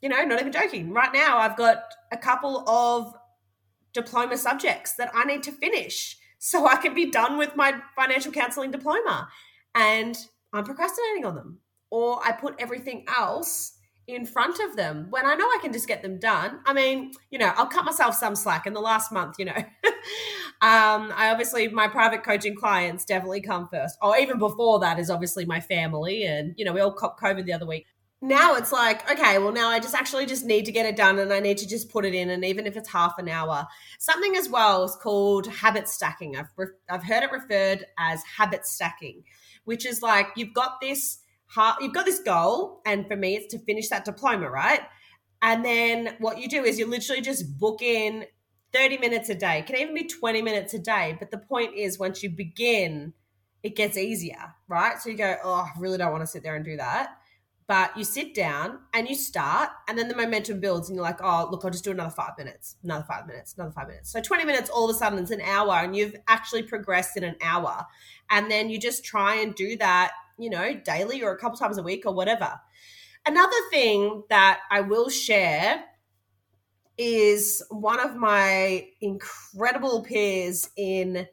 you 0.00 0.08
know, 0.08 0.22
not 0.24 0.40
even 0.40 0.52
joking. 0.52 0.92
Right 0.92 1.12
now, 1.12 1.38
I've 1.38 1.56
got 1.56 1.82
a 2.12 2.16
couple 2.16 2.68
of 2.68 3.14
diploma 3.92 4.36
subjects 4.36 4.94
that 4.94 5.10
I 5.14 5.24
need 5.24 5.42
to 5.44 5.52
finish 5.52 6.16
so 6.38 6.66
I 6.66 6.76
can 6.76 6.94
be 6.94 7.10
done 7.10 7.38
with 7.38 7.56
my 7.56 7.74
financial 7.94 8.32
counseling 8.32 8.70
diploma. 8.70 9.28
And 9.74 10.16
I'm 10.56 10.64
procrastinating 10.64 11.24
on 11.24 11.34
them. 11.34 11.58
Or 11.90 12.20
I 12.24 12.32
put 12.32 12.56
everything 12.58 13.04
else 13.16 13.76
in 14.06 14.24
front 14.24 14.60
of 14.60 14.76
them 14.76 15.08
when 15.10 15.26
I 15.26 15.34
know 15.34 15.44
I 15.44 15.58
can 15.60 15.72
just 15.72 15.88
get 15.88 16.02
them 16.02 16.18
done. 16.18 16.60
I 16.64 16.72
mean, 16.72 17.12
you 17.30 17.38
know, 17.38 17.52
I'll 17.56 17.66
cut 17.66 17.84
myself 17.84 18.14
some 18.14 18.36
slack 18.36 18.66
in 18.66 18.72
the 18.72 18.80
last 18.80 19.10
month, 19.10 19.36
you 19.38 19.46
know. 19.46 19.56
um, 20.62 21.12
I 21.14 21.30
obviously, 21.30 21.68
my 21.68 21.88
private 21.88 22.22
coaching 22.22 22.54
clients 22.54 23.04
definitely 23.04 23.40
come 23.40 23.68
first. 23.68 23.96
Or 24.00 24.16
even 24.16 24.38
before 24.38 24.80
that 24.80 24.98
is 24.98 25.10
obviously 25.10 25.44
my 25.44 25.60
family. 25.60 26.24
And, 26.24 26.54
you 26.56 26.64
know, 26.64 26.72
we 26.72 26.80
all 26.80 26.92
caught 26.92 27.18
COVID 27.18 27.46
the 27.46 27.52
other 27.52 27.66
week. 27.66 27.86
Now 28.22 28.54
it's 28.54 28.72
like, 28.72 29.10
okay, 29.10 29.38
well, 29.38 29.52
now 29.52 29.68
I 29.68 29.78
just 29.78 29.94
actually 29.94 30.24
just 30.24 30.44
need 30.44 30.64
to 30.64 30.72
get 30.72 30.86
it 30.86 30.96
done 30.96 31.18
and 31.18 31.32
I 31.32 31.40
need 31.40 31.58
to 31.58 31.68
just 31.68 31.90
put 31.90 32.04
it 32.04 32.14
in. 32.14 32.30
And 32.30 32.44
even 32.44 32.66
if 32.66 32.76
it's 32.76 32.88
half 32.88 33.18
an 33.18 33.28
hour, 33.28 33.66
something 33.98 34.36
as 34.36 34.48
well 34.48 34.84
is 34.84 34.96
called 34.96 35.46
habit 35.46 35.86
stacking. 35.88 36.36
I've, 36.36 36.48
re- 36.56 36.68
I've 36.88 37.04
heard 37.04 37.24
it 37.24 37.30
referred 37.30 37.84
as 37.98 38.22
habit 38.38 38.64
stacking 38.64 39.24
which 39.66 39.84
is 39.84 40.00
like 40.00 40.28
you've 40.36 40.54
got 40.54 40.80
this 40.80 41.18
you've 41.80 41.94
got 41.94 42.06
this 42.06 42.18
goal, 42.20 42.80
and 42.84 43.06
for 43.06 43.14
me, 43.14 43.36
it's 43.36 43.52
to 43.54 43.58
finish 43.60 43.88
that 43.90 44.04
diploma, 44.04 44.50
right? 44.50 44.80
And 45.42 45.64
then 45.64 46.16
what 46.18 46.38
you 46.38 46.48
do 46.48 46.64
is 46.64 46.78
you 46.78 46.86
literally 46.86 47.22
just 47.22 47.58
book 47.58 47.82
in 47.82 48.24
30 48.72 48.98
minutes 48.98 49.28
a 49.28 49.34
day. 49.34 49.60
It 49.60 49.66
can 49.66 49.76
even 49.76 49.94
be 49.94 50.04
20 50.04 50.42
minutes 50.42 50.74
a 50.74 50.78
day. 50.78 51.16
But 51.18 51.30
the 51.30 51.38
point 51.38 51.74
is, 51.76 51.98
once 51.98 52.22
you 52.22 52.30
begin, 52.30 53.12
it 53.62 53.76
gets 53.76 53.96
easier, 53.96 54.54
right? 54.68 54.98
So 54.98 55.10
you 55.10 55.16
go, 55.16 55.36
oh, 55.44 55.54
I 55.54 55.70
really 55.78 55.98
don't 55.98 56.10
want 56.10 56.22
to 56.22 56.26
sit 56.26 56.42
there 56.42 56.56
and 56.56 56.64
do 56.64 56.76
that. 56.78 57.16
But 57.68 57.96
you 57.96 58.04
sit 58.04 58.32
down 58.32 58.78
and 58.94 59.08
you 59.08 59.16
start, 59.16 59.70
and 59.88 59.98
then 59.98 60.06
the 60.06 60.14
momentum 60.14 60.60
builds, 60.60 60.88
and 60.88 60.94
you're 60.94 61.02
like, 61.02 61.18
oh, 61.20 61.48
look, 61.50 61.64
I'll 61.64 61.70
just 61.70 61.82
do 61.82 61.90
another 61.90 62.10
five 62.10 62.32
minutes, 62.38 62.76
another 62.84 63.04
five 63.08 63.26
minutes, 63.26 63.54
another 63.54 63.72
five 63.72 63.88
minutes. 63.88 64.12
So 64.12 64.20
20 64.20 64.44
minutes, 64.44 64.70
all 64.70 64.88
of 64.88 64.94
a 64.94 64.98
sudden, 64.98 65.18
it's 65.18 65.32
an 65.32 65.40
hour, 65.40 65.72
and 65.74 65.96
you've 65.96 66.14
actually 66.28 66.62
progressed 66.62 67.16
in 67.16 67.24
an 67.24 67.34
hour. 67.42 67.84
And 68.30 68.48
then 68.48 68.70
you 68.70 68.78
just 68.78 69.04
try 69.04 69.36
and 69.36 69.52
do 69.54 69.76
that, 69.78 70.12
you 70.38 70.48
know, 70.48 70.74
daily 70.74 71.22
or 71.22 71.32
a 71.32 71.38
couple 71.38 71.58
times 71.58 71.76
a 71.76 71.82
week 71.82 72.04
or 72.06 72.14
whatever. 72.14 72.60
Another 73.26 73.56
thing 73.70 74.22
that 74.28 74.60
I 74.70 74.82
will 74.82 75.08
share 75.08 75.82
is 76.96 77.64
one 77.70 77.98
of 77.98 78.14
my 78.16 78.86
incredible 79.00 80.02
peers 80.02 80.70
in 80.76 81.26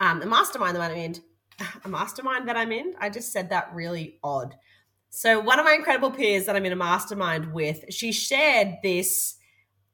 um, 0.00 0.22
a 0.22 0.26
mastermind 0.26 0.76
that 0.76 0.90
I'm 0.90 0.96
in. 0.96 1.16
A 1.84 1.88
mastermind 1.88 2.48
that 2.48 2.56
I'm 2.56 2.72
in. 2.72 2.94
I 2.98 3.10
just 3.10 3.32
said 3.32 3.50
that 3.50 3.72
really 3.72 4.18
odd. 4.24 4.56
So 5.16 5.38
one 5.38 5.60
of 5.60 5.64
my 5.64 5.74
incredible 5.74 6.10
peers 6.10 6.46
that 6.46 6.56
I'm 6.56 6.66
in 6.66 6.72
a 6.72 6.76
mastermind 6.76 7.52
with, 7.52 7.84
she 7.88 8.10
shared 8.10 8.78
this 8.82 9.36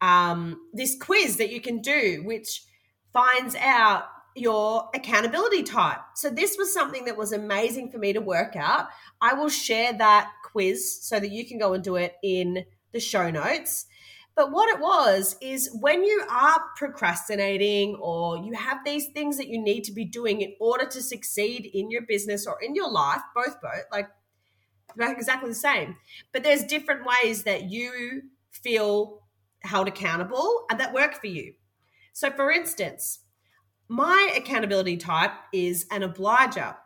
um, 0.01 0.59
this 0.73 0.97
quiz 0.99 1.37
that 1.37 1.53
you 1.53 1.61
can 1.61 1.83
do, 1.83 2.23
which 2.25 2.65
finds 3.13 3.55
out 3.57 4.05
your 4.35 4.89
accountability 4.95 5.63
type. 5.63 5.99
So 6.15 6.31
this 6.31 6.57
was 6.57 6.73
something 6.73 7.05
that 7.05 7.19
was 7.19 7.33
amazing 7.33 7.91
for 7.91 7.99
me 7.99 8.15
to 8.15 8.23
work 8.23 8.57
out. 8.57 8.89
I 9.21 9.35
will 9.35 9.51
share 9.51 9.93
that 9.93 10.31
quiz 10.43 11.03
so 11.03 11.21
that 11.21 11.31
you 11.31 11.47
can 11.47 11.59
go 11.59 11.75
and 11.75 11.85
do 11.85 11.97
it 11.97 12.15
in 12.23 12.65
the 12.93 13.01
show 13.01 13.31
notes. 13.31 13.85
But 14.35 14.53
what 14.53 14.75
it 14.75 14.81
was 14.81 15.37
is 15.43 15.69
when 15.79 16.03
you 16.03 16.25
are 16.31 16.63
procrastinating 16.79 17.97
or 17.97 18.39
you 18.39 18.55
have 18.55 18.87
these 18.87 19.09
things 19.09 19.37
that 19.37 19.49
you 19.49 19.61
need 19.61 19.85
to 19.85 19.93
be 19.93 20.07
doing 20.07 20.41
in 20.41 20.55
order 20.61 20.87
to 20.87 21.03
succeed 21.03 21.71
in 21.75 21.91
your 21.91 22.07
business 22.07 22.47
or 22.47 22.57
in 22.63 22.75
your 22.75 22.91
life, 22.91 23.21
both 23.35 23.61
both 23.61 23.85
like 23.93 24.09
exactly 24.99 25.49
the 25.49 25.55
same. 25.55 25.97
But 26.33 26.43
there's 26.43 26.65
different 26.65 27.03
ways 27.05 27.45
that 27.45 27.71
you 27.71 28.23
feel 28.51 29.23
held 29.63 29.89
accountable 29.89 30.65
and 30.71 30.81
that 30.81 30.93
work 30.93 31.21
for 31.21 31.27
you. 31.27 31.55
So 32.13 32.31
for 32.31 32.51
instance, 32.51 33.21
my 33.91 34.33
accountability 34.37 34.97
type 34.97 35.33
is 35.53 35.87
an 35.91 36.05
obliger. 36.05 36.77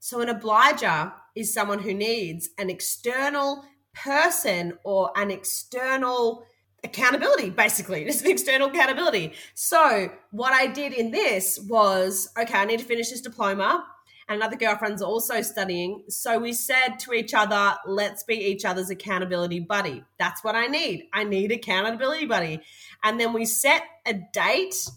So, 0.00 0.20
an 0.20 0.28
obliger 0.28 1.14
is 1.34 1.52
someone 1.52 1.78
who 1.78 1.94
needs 1.94 2.50
an 2.58 2.68
external 2.68 3.64
person 3.94 4.74
or 4.84 5.10
an 5.16 5.30
external 5.30 6.44
accountability, 6.84 7.48
basically. 7.48 8.04
It's 8.06 8.20
an 8.20 8.30
external 8.30 8.68
accountability. 8.68 9.32
So, 9.54 10.10
what 10.30 10.52
I 10.52 10.66
did 10.66 10.92
in 10.92 11.10
this 11.10 11.58
was 11.58 12.28
okay, 12.38 12.58
I 12.58 12.66
need 12.66 12.80
to 12.80 12.84
finish 12.84 13.08
this 13.08 13.22
diploma. 13.22 13.86
And 14.28 14.40
another 14.40 14.56
girlfriend's 14.56 15.02
also 15.02 15.40
studying. 15.40 16.02
So 16.08 16.38
we 16.38 16.52
said 16.52 16.98
to 17.00 17.12
each 17.12 17.32
other, 17.32 17.76
let's 17.86 18.24
be 18.24 18.34
each 18.34 18.64
other's 18.64 18.90
accountability 18.90 19.60
buddy. 19.60 20.02
That's 20.18 20.42
what 20.42 20.56
I 20.56 20.66
need. 20.66 21.08
I 21.12 21.24
need 21.24 21.52
accountability 21.52 22.26
buddy. 22.26 22.60
And 23.04 23.20
then 23.20 23.32
we 23.32 23.44
set 23.44 23.82
a 24.04 24.14
date 24.32 24.90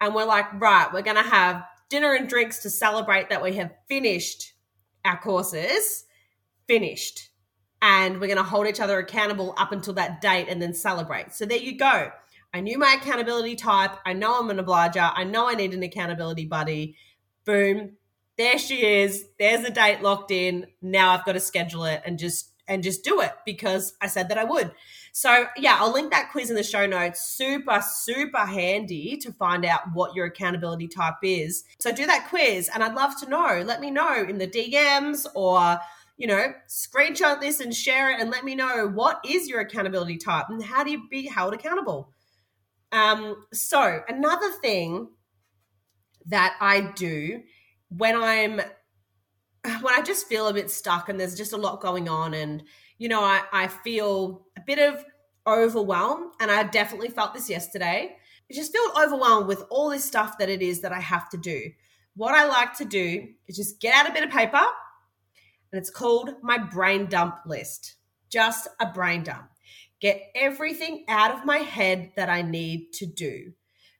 and 0.00 0.14
we're 0.14 0.26
like, 0.26 0.46
right, 0.60 0.88
we're 0.92 1.02
going 1.02 1.16
to 1.16 1.22
have 1.22 1.64
dinner 1.88 2.14
and 2.14 2.28
drinks 2.28 2.60
to 2.60 2.70
celebrate 2.70 3.30
that 3.30 3.42
we 3.42 3.54
have 3.54 3.72
finished 3.88 4.52
our 5.04 5.18
courses, 5.18 6.04
finished. 6.68 7.30
And 7.82 8.20
we're 8.20 8.28
going 8.28 8.36
to 8.36 8.42
hold 8.42 8.68
each 8.68 8.80
other 8.80 8.98
accountable 8.98 9.54
up 9.58 9.72
until 9.72 9.94
that 9.94 10.20
date 10.20 10.46
and 10.48 10.62
then 10.62 10.74
celebrate. 10.74 11.32
So 11.32 11.44
there 11.44 11.58
you 11.58 11.76
go. 11.76 12.10
I 12.54 12.60
knew 12.60 12.78
my 12.78 12.96
accountability 13.00 13.56
type. 13.56 13.92
I 14.06 14.12
know 14.12 14.38
I'm 14.38 14.48
an 14.50 14.58
obliger. 14.58 15.10
I 15.12 15.24
know 15.24 15.48
I 15.48 15.54
need 15.54 15.74
an 15.74 15.82
accountability 15.82 16.46
buddy. 16.46 16.96
Boom. 17.44 17.96
There 18.38 18.58
she 18.58 18.84
is. 18.84 19.26
There's 19.38 19.64
a 19.64 19.70
date 19.70 20.02
locked 20.02 20.30
in. 20.30 20.66
Now 20.82 21.12
I've 21.12 21.24
got 21.24 21.32
to 21.32 21.40
schedule 21.40 21.84
it 21.84 22.02
and 22.04 22.18
just 22.18 22.52
and 22.68 22.82
just 22.82 23.04
do 23.04 23.20
it 23.20 23.32
because 23.44 23.94
I 24.00 24.08
said 24.08 24.28
that 24.28 24.38
I 24.38 24.44
would. 24.44 24.72
So, 25.12 25.46
yeah, 25.56 25.78
I'll 25.80 25.92
link 25.92 26.10
that 26.10 26.30
quiz 26.30 26.50
in 26.50 26.56
the 26.56 26.62
show 26.62 26.84
notes. 26.84 27.22
Super, 27.24 27.80
super 27.80 28.44
handy 28.44 29.16
to 29.18 29.32
find 29.32 29.64
out 29.64 29.80
what 29.94 30.14
your 30.14 30.26
accountability 30.26 30.88
type 30.88 31.14
is. 31.22 31.64
So, 31.78 31.92
do 31.92 32.06
that 32.06 32.26
quiz, 32.28 32.68
and 32.72 32.82
I'd 32.82 32.94
love 32.94 33.18
to 33.20 33.28
know. 33.28 33.62
Let 33.64 33.80
me 33.80 33.90
know 33.90 34.26
in 34.28 34.38
the 34.38 34.46
DMs 34.46 35.26
or, 35.34 35.78
you 36.16 36.26
know, 36.26 36.52
screenshot 36.68 37.40
this 37.40 37.60
and 37.60 37.74
share 37.74 38.10
it 38.10 38.20
and 38.20 38.30
let 38.30 38.44
me 38.44 38.54
know 38.54 38.88
what 38.88 39.20
is 39.24 39.48
your 39.48 39.60
accountability 39.60 40.18
type 40.18 40.46
and 40.48 40.62
how 40.62 40.84
do 40.84 40.90
you 40.90 41.08
be 41.08 41.26
held 41.26 41.54
accountable. 41.54 42.10
Um, 42.92 43.46
so, 43.52 44.00
another 44.08 44.50
thing 44.60 45.08
that 46.26 46.56
I 46.60 46.92
do 46.96 47.42
when 47.88 48.16
I'm 48.16 48.56
when 49.80 49.94
I 49.94 50.02
just 50.02 50.26
feel 50.26 50.48
a 50.48 50.54
bit 50.54 50.70
stuck 50.70 51.08
and 51.08 51.18
there's 51.18 51.36
just 51.36 51.52
a 51.52 51.56
lot 51.56 51.80
going 51.80 52.08
on 52.08 52.34
and 52.34 52.62
you 52.98 53.08
know, 53.08 53.20
I, 53.20 53.42
I 53.52 53.68
feel 53.68 54.46
a 54.56 54.60
bit 54.66 54.78
of 54.78 55.04
overwhelm, 55.46 56.32
and 56.40 56.50
I 56.50 56.64
definitely 56.64 57.08
felt 57.08 57.34
this 57.34 57.48
yesterday. 57.48 58.16
I 58.50 58.54
just 58.54 58.72
feel 58.72 59.02
overwhelmed 59.02 59.46
with 59.46 59.64
all 59.70 59.90
this 59.90 60.04
stuff 60.04 60.38
that 60.38 60.48
it 60.48 60.62
is 60.62 60.80
that 60.80 60.92
I 60.92 61.00
have 61.00 61.28
to 61.30 61.36
do. 61.36 61.70
What 62.14 62.34
I 62.34 62.46
like 62.46 62.74
to 62.78 62.84
do 62.84 63.28
is 63.46 63.56
just 63.56 63.80
get 63.80 63.94
out 63.94 64.08
a 64.08 64.12
bit 64.12 64.24
of 64.24 64.30
paper, 64.30 64.56
and 64.56 65.78
it's 65.78 65.90
called 65.90 66.30
my 66.42 66.58
brain 66.58 67.06
dump 67.06 67.36
list. 67.46 67.96
Just 68.30 68.68
a 68.80 68.86
brain 68.86 69.22
dump. 69.22 69.50
Get 70.00 70.30
everything 70.34 71.04
out 71.08 71.32
of 71.32 71.44
my 71.44 71.58
head 71.58 72.12
that 72.16 72.28
I 72.28 72.42
need 72.42 72.92
to 72.94 73.06
do. 73.06 73.52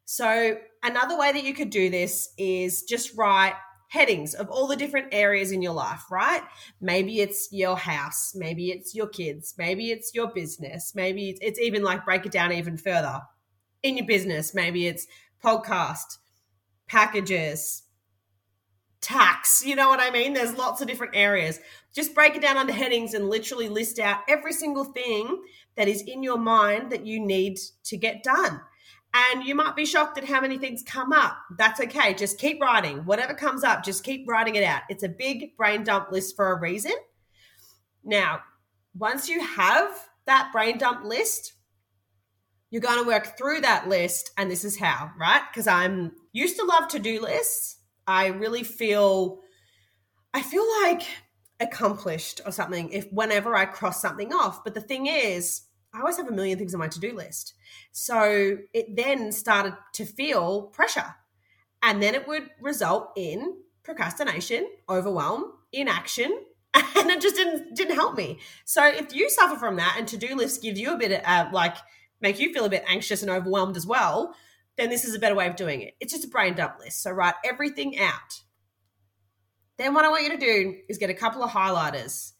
So, 0.04 0.58
another 0.82 1.18
way 1.18 1.32
that 1.32 1.44
you 1.44 1.54
could 1.54 1.70
do 1.70 1.90
this 1.90 2.30
is 2.38 2.82
just 2.84 3.16
write 3.16 3.54
headings 3.88 4.34
of 4.34 4.48
all 4.48 4.66
the 4.66 4.76
different 4.76 5.08
areas 5.12 5.52
in 5.52 5.62
your 5.62 5.72
life, 5.72 6.02
right? 6.10 6.42
Maybe 6.80 7.20
it's 7.20 7.48
your 7.52 7.76
house, 7.76 8.32
maybe 8.34 8.70
it's 8.70 8.94
your 8.94 9.06
kids, 9.06 9.54
maybe 9.56 9.90
it's 9.90 10.12
your 10.14 10.32
business, 10.32 10.92
maybe 10.94 11.36
it's, 11.40 11.60
even 11.60 11.82
like 11.82 12.04
break 12.04 12.26
it 12.26 12.32
down 12.32 12.52
even 12.52 12.76
further. 12.76 13.20
In 13.82 13.96
your 13.96 14.06
business, 14.06 14.54
maybe 14.54 14.86
it's 14.86 15.06
podcast, 15.42 16.18
packages, 16.88 17.84
tax, 19.00 19.64
you 19.64 19.76
know 19.76 19.88
what 19.88 20.00
I 20.00 20.10
mean? 20.10 20.32
There's 20.32 20.56
lots 20.56 20.80
of 20.80 20.88
different 20.88 21.14
areas. 21.14 21.60
Just 21.94 22.14
break 22.14 22.34
it 22.34 22.42
down 22.42 22.56
under 22.56 22.72
headings 22.72 23.14
and 23.14 23.30
literally 23.30 23.68
list 23.68 23.98
out 24.00 24.20
every 24.28 24.52
single 24.52 24.84
thing 24.84 25.42
that 25.76 25.88
is 25.88 26.02
in 26.02 26.22
your 26.22 26.38
mind 26.38 26.90
that 26.90 27.06
you 27.06 27.24
need 27.24 27.58
to 27.84 27.96
get 27.96 28.24
done. 28.24 28.60
And 29.16 29.44
you 29.44 29.54
might 29.54 29.74
be 29.76 29.86
shocked 29.86 30.18
at 30.18 30.24
how 30.24 30.42
many 30.42 30.58
things 30.58 30.82
come 30.82 31.12
up. 31.12 31.38
That's 31.56 31.80
okay. 31.80 32.12
Just 32.12 32.38
keep 32.38 32.60
writing. 32.60 32.98
Whatever 33.06 33.32
comes 33.32 33.64
up, 33.64 33.82
just 33.82 34.04
keep 34.04 34.28
writing 34.28 34.56
it 34.56 34.64
out. 34.64 34.82
It's 34.90 35.04
a 35.04 35.08
big 35.08 35.56
brain 35.56 35.84
dump 35.84 36.12
list 36.12 36.36
for 36.36 36.52
a 36.52 36.60
reason. 36.60 36.92
Now, 38.04 38.40
once 38.94 39.28
you 39.28 39.40
have 39.40 39.88
that 40.26 40.50
brain 40.52 40.76
dump 40.76 41.04
list, 41.04 41.54
you're 42.70 42.82
going 42.82 43.02
to 43.02 43.08
work 43.08 43.38
through 43.38 43.62
that 43.62 43.88
list. 43.88 44.32
And 44.36 44.50
this 44.50 44.64
is 44.64 44.78
how, 44.78 45.12
right? 45.18 45.42
Because 45.50 45.66
I'm 45.66 46.12
used 46.32 46.56
to 46.56 46.64
love 46.64 46.88
to 46.88 46.98
do 46.98 47.22
lists. 47.22 47.78
I 48.06 48.26
really 48.26 48.64
feel, 48.64 49.40
I 50.34 50.42
feel 50.42 50.66
like 50.82 51.02
accomplished 51.58 52.42
or 52.44 52.52
something 52.52 52.90
if 52.90 53.10
whenever 53.10 53.56
I 53.56 53.64
cross 53.64 54.02
something 54.02 54.34
off. 54.34 54.62
But 54.62 54.74
the 54.74 54.80
thing 54.80 55.06
is, 55.06 55.62
I 55.96 56.00
always 56.00 56.18
have 56.18 56.28
a 56.28 56.32
million 56.32 56.58
things 56.58 56.74
on 56.74 56.80
my 56.80 56.88
to 56.88 57.00
do 57.00 57.14
list. 57.14 57.54
So 57.90 58.58
it 58.74 58.96
then 58.96 59.32
started 59.32 59.74
to 59.94 60.04
feel 60.04 60.64
pressure. 60.64 61.14
And 61.82 62.02
then 62.02 62.14
it 62.14 62.28
would 62.28 62.50
result 62.60 63.12
in 63.16 63.56
procrastination, 63.82 64.68
overwhelm, 64.90 65.52
inaction, 65.72 66.38
and 66.74 67.10
it 67.10 67.22
just 67.22 67.36
didn't 67.36 67.74
didn't 67.74 67.94
help 67.94 68.16
me. 68.16 68.40
So 68.66 68.84
if 68.84 69.14
you 69.14 69.30
suffer 69.30 69.56
from 69.56 69.76
that 69.76 69.94
and 69.96 70.06
to-do 70.06 70.34
lists 70.34 70.58
give 70.58 70.76
you 70.76 70.92
a 70.92 70.98
bit 70.98 71.12
of 71.12 71.20
uh, 71.24 71.48
like 71.52 71.76
make 72.20 72.38
you 72.38 72.52
feel 72.52 72.66
a 72.66 72.70
bit 72.70 72.84
anxious 72.86 73.22
and 73.22 73.30
overwhelmed 73.30 73.76
as 73.76 73.86
well, 73.86 74.34
then 74.76 74.90
this 74.90 75.04
is 75.04 75.14
a 75.14 75.18
better 75.18 75.34
way 75.34 75.46
of 75.46 75.56
doing 75.56 75.80
it. 75.80 75.94
It's 76.00 76.12
just 76.12 76.26
a 76.26 76.28
brain 76.28 76.54
dump 76.54 76.78
list. 76.78 77.02
So 77.02 77.10
write 77.10 77.34
everything 77.44 77.98
out. 77.98 78.42
Then 79.78 79.94
what 79.94 80.04
I 80.04 80.10
want 80.10 80.24
you 80.24 80.30
to 80.30 80.36
do 80.36 80.76
is 80.88 80.98
get 80.98 81.10
a 81.10 81.14
couple 81.14 81.42
of 81.42 81.50
highlighters. 81.50 82.32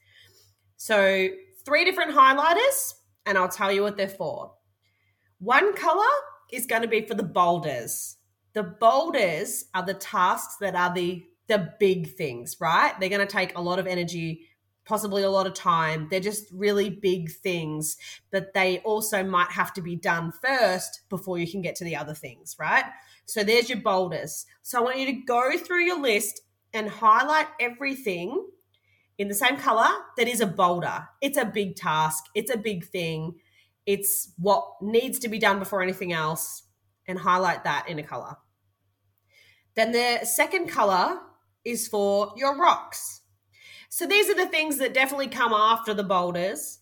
So 0.77 1.29
three 1.65 1.85
different 1.85 2.15
highlighters 2.15 2.95
and 3.27 3.37
I'll 3.37 3.49
tell 3.49 3.73
you 3.73 3.83
what 3.83 3.97
they're 3.97 4.09
for. 4.09 4.53
One 5.39 5.75
color 5.75 6.07
is 6.53 6.67
going 6.67 6.83
to 6.83 6.89
be 6.89 7.03
for 7.03 7.15
the 7.15 7.23
boulders. 7.23 8.17
The 8.55 8.63
boulders 8.63 9.67
are 9.75 9.85
the 9.85 9.95
tasks 9.95 10.57
that 10.61 10.75
are 10.75 10.95
the 10.95 11.25
the 11.49 11.73
big 11.79 12.13
things, 12.17 12.57
right? 12.61 12.99
They're 12.99 13.09
going 13.09 13.21
to 13.21 13.33
take 13.33 13.57
a 13.57 13.63
lot 13.63 13.79
of 13.79 13.87
energy, 13.87 14.49
possibly 14.85 15.23
a 15.23 15.31
lot 15.31 15.47
of 15.47 15.55
time. 15.55 16.09
They're 16.11 16.19
just 16.19 16.51
really 16.53 16.91
big 16.91 17.31
things, 17.31 17.97
but 18.33 18.53
they 18.53 18.79
also 18.79 19.23
might 19.23 19.51
have 19.51 19.73
to 19.75 19.83
be 19.83 19.95
done 19.95 20.33
first 20.43 21.03
before 21.09 21.39
you 21.39 21.49
can 21.49 21.63
get 21.63 21.77
to 21.77 21.85
the 21.85 21.95
other 21.95 22.15
things, 22.15 22.57
right? 22.59 22.85
So 23.27 23.45
there's 23.45 23.69
your 23.69 23.81
boulders. 23.81 24.45
So 24.63 24.79
I 24.79 24.83
want 24.83 24.99
you 24.99 25.07
to 25.07 25.13
go 25.13 25.57
through 25.57 25.85
your 25.85 26.01
list 26.01 26.41
and 26.73 26.89
highlight 26.89 27.47
everything 27.61 28.45
in 29.19 29.29
the 29.29 29.35
same 29.35 29.57
color 29.57 29.89
that 30.17 30.29
is 30.29 30.41
a 30.41 30.47
boulder. 30.47 31.09
It's 31.21 31.39
a 31.39 31.45
big 31.45 31.77
task, 31.77 32.25
it's 32.35 32.53
a 32.53 32.59
big 32.59 32.87
thing. 32.87 33.37
It's 33.87 34.33
what 34.37 34.65
needs 34.83 35.19
to 35.21 35.29
be 35.29 35.39
done 35.39 35.59
before 35.59 35.81
anything 35.83 36.13
else, 36.13 36.65
and 37.07 37.19
highlight 37.19 37.65
that 37.65 37.89
in 37.89 37.99
a 37.99 38.03
color. 38.03 38.37
Then 39.77 39.93
the 39.93 40.25
second 40.25 40.69
color 40.69 41.21
is 41.65 41.87
for 41.87 42.33
your 42.37 42.59
rocks. 42.59 43.21
So 43.89 44.07
these 44.07 44.29
are 44.29 44.35
the 44.35 44.47
things 44.47 44.79
that 44.79 44.95
definitely 44.95 45.29
come 45.29 45.53
after 45.53 45.95
the 45.95 46.03
boulders. 46.03 46.81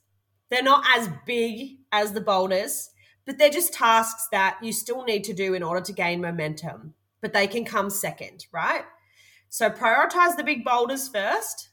They're 0.50 0.62
not 0.62 0.84
as 0.96 1.10
big 1.26 1.78
as 1.92 2.12
the 2.12 2.20
boulders, 2.20 2.90
but 3.26 3.38
they're 3.38 3.50
just 3.50 3.74
tasks 3.74 4.28
that 4.32 4.58
you 4.62 4.72
still 4.72 5.04
need 5.04 5.24
to 5.24 5.34
do 5.34 5.54
in 5.54 5.62
order 5.62 5.80
to 5.82 5.92
gain 5.92 6.20
momentum, 6.20 6.94
but 7.20 7.32
they 7.32 7.46
can 7.46 7.64
come 7.64 7.90
second, 7.90 8.46
right? 8.52 8.84
So 9.48 9.70
prioritize 9.70 10.36
the 10.36 10.44
big 10.44 10.64
boulders 10.64 11.08
first 11.08 11.68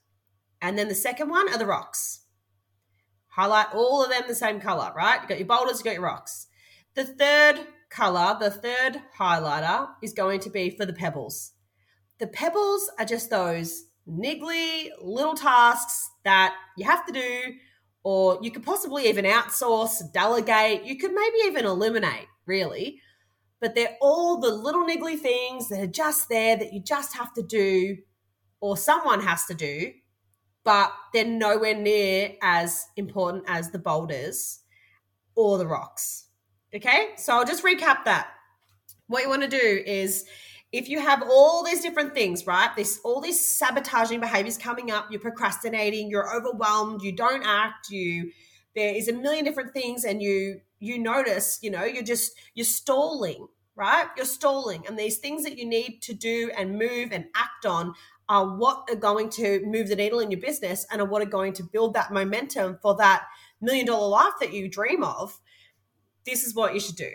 and 0.61 0.77
then 0.77 0.87
the 0.87 0.95
second 0.95 1.29
one 1.29 1.51
are 1.51 1.57
the 1.57 1.65
rocks. 1.65 2.21
Highlight 3.29 3.73
all 3.73 4.03
of 4.03 4.09
them 4.09 4.23
the 4.27 4.35
same 4.35 4.59
color, 4.59 4.91
right? 4.95 5.21
You 5.21 5.27
got 5.27 5.39
your 5.39 5.47
boulders, 5.47 5.79
you 5.79 5.85
got 5.85 5.93
your 5.93 6.03
rocks. 6.03 6.47
The 6.95 7.05
third 7.05 7.65
color, 7.89 8.37
the 8.39 8.51
third 8.51 9.01
highlighter 9.17 9.89
is 10.03 10.13
going 10.13 10.41
to 10.41 10.49
be 10.49 10.69
for 10.69 10.85
the 10.85 10.93
pebbles. 10.93 11.53
The 12.19 12.27
pebbles 12.27 12.91
are 12.99 13.05
just 13.05 13.29
those 13.29 13.85
niggly 14.07 14.89
little 15.01 15.33
tasks 15.33 16.09
that 16.23 16.53
you 16.77 16.85
have 16.85 17.05
to 17.05 17.13
do, 17.13 17.53
or 18.03 18.39
you 18.41 18.51
could 18.51 18.63
possibly 18.63 19.07
even 19.07 19.25
outsource, 19.25 20.01
delegate, 20.11 20.83
you 20.83 20.97
could 20.97 21.13
maybe 21.13 21.37
even 21.45 21.65
eliminate, 21.65 22.27
really. 22.45 22.99
But 23.59 23.75
they're 23.75 23.97
all 24.01 24.39
the 24.39 24.53
little 24.53 24.85
niggly 24.85 25.17
things 25.17 25.69
that 25.69 25.79
are 25.79 25.87
just 25.87 26.29
there 26.29 26.57
that 26.57 26.73
you 26.73 26.81
just 26.81 27.15
have 27.15 27.33
to 27.33 27.41
do, 27.41 27.97
or 28.59 28.75
someone 28.75 29.21
has 29.21 29.45
to 29.45 29.53
do 29.53 29.93
but 30.63 30.91
they're 31.13 31.25
nowhere 31.25 31.75
near 31.75 32.33
as 32.41 32.87
important 32.95 33.45
as 33.47 33.71
the 33.71 33.79
boulders 33.79 34.59
or 35.35 35.57
the 35.57 35.67
rocks. 35.67 36.25
Okay, 36.73 37.09
so 37.17 37.33
I'll 37.33 37.45
just 37.45 37.63
recap 37.63 38.05
that. 38.05 38.27
What 39.07 39.23
you 39.23 39.29
want 39.29 39.41
to 39.41 39.47
do 39.47 39.83
is 39.85 40.25
if 40.71 40.87
you 40.87 41.01
have 41.01 41.21
all 41.21 41.63
these 41.63 41.81
different 41.81 42.13
things, 42.13 42.47
right? 42.47 42.69
This 42.75 42.99
all 43.03 43.19
these 43.19 43.43
sabotaging 43.43 44.21
behaviors 44.21 44.57
coming 44.57 44.89
up, 44.89 45.07
you're 45.11 45.19
procrastinating, 45.19 46.09
you're 46.09 46.33
overwhelmed, 46.33 47.01
you 47.01 47.11
don't 47.11 47.43
act, 47.43 47.89
you 47.89 48.31
there 48.73 48.95
is 48.95 49.09
a 49.09 49.13
million 49.13 49.43
different 49.43 49.73
things 49.73 50.05
and 50.05 50.21
you 50.21 50.61
you 50.79 50.97
notice, 50.97 51.59
you 51.61 51.69
know, 51.69 51.83
you're 51.83 52.03
just 52.03 52.31
you're 52.53 52.65
stalling, 52.65 53.47
right? 53.75 54.07
You're 54.15 54.25
stalling 54.25 54.87
and 54.87 54.97
these 54.97 55.17
things 55.17 55.43
that 55.43 55.57
you 55.57 55.65
need 55.65 56.01
to 56.03 56.13
do 56.13 56.51
and 56.57 56.79
move 56.79 57.09
and 57.11 57.25
act 57.35 57.65
on 57.65 57.93
are 58.31 58.47
what 58.47 58.88
are 58.89 58.95
going 58.95 59.29
to 59.29 59.59
move 59.65 59.89
the 59.89 59.95
needle 59.95 60.21
in 60.21 60.31
your 60.31 60.39
business 60.39 60.85
and 60.89 61.01
are 61.01 61.05
what 61.05 61.21
are 61.21 61.25
going 61.25 61.51
to 61.51 61.63
build 61.63 61.93
that 61.93 62.13
momentum 62.13 62.79
for 62.81 62.95
that 62.95 63.25
million 63.59 63.85
dollar 63.85 64.07
life 64.07 64.31
that 64.39 64.53
you 64.53 64.69
dream 64.69 65.03
of, 65.03 65.38
this 66.25 66.45
is 66.45 66.55
what 66.55 66.73
you 66.73 66.79
should 66.79 66.95
do. 66.95 67.11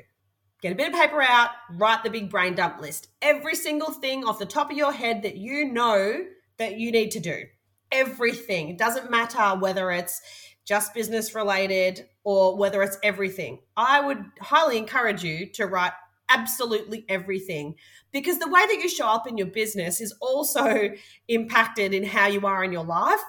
Get 0.60 0.72
a 0.72 0.74
bit 0.74 0.88
of 0.88 0.92
paper 0.92 1.22
out, 1.22 1.50
write 1.72 2.04
the 2.04 2.10
big 2.10 2.28
brain 2.28 2.54
dump 2.54 2.82
list. 2.82 3.08
Every 3.22 3.54
single 3.54 3.92
thing 3.92 4.24
off 4.24 4.38
the 4.38 4.44
top 4.44 4.70
of 4.70 4.76
your 4.76 4.92
head 4.92 5.22
that 5.22 5.38
you 5.38 5.72
know 5.72 6.26
that 6.58 6.78
you 6.78 6.92
need 6.92 7.12
to 7.12 7.20
do. 7.20 7.44
Everything. 7.90 8.68
It 8.68 8.76
doesn't 8.76 9.10
matter 9.10 9.58
whether 9.58 9.90
it's 9.90 10.20
just 10.66 10.92
business 10.92 11.34
related 11.34 12.06
or 12.24 12.58
whether 12.58 12.82
it's 12.82 12.98
everything. 13.02 13.60
I 13.74 14.02
would 14.02 14.22
highly 14.38 14.76
encourage 14.76 15.24
you 15.24 15.46
to 15.52 15.66
write 15.66 15.92
absolutely 16.28 17.04
everything 17.08 17.74
because 18.12 18.38
the 18.38 18.48
way 18.48 18.66
that 18.66 18.80
you 18.82 18.88
show 18.88 19.06
up 19.06 19.28
in 19.28 19.36
your 19.36 19.46
business 19.46 20.00
is 20.00 20.14
also 20.20 20.90
impacted 21.28 21.94
in 21.94 22.04
how 22.04 22.26
you 22.26 22.46
are 22.46 22.64
in 22.64 22.72
your 22.72 22.84
life. 22.84 23.20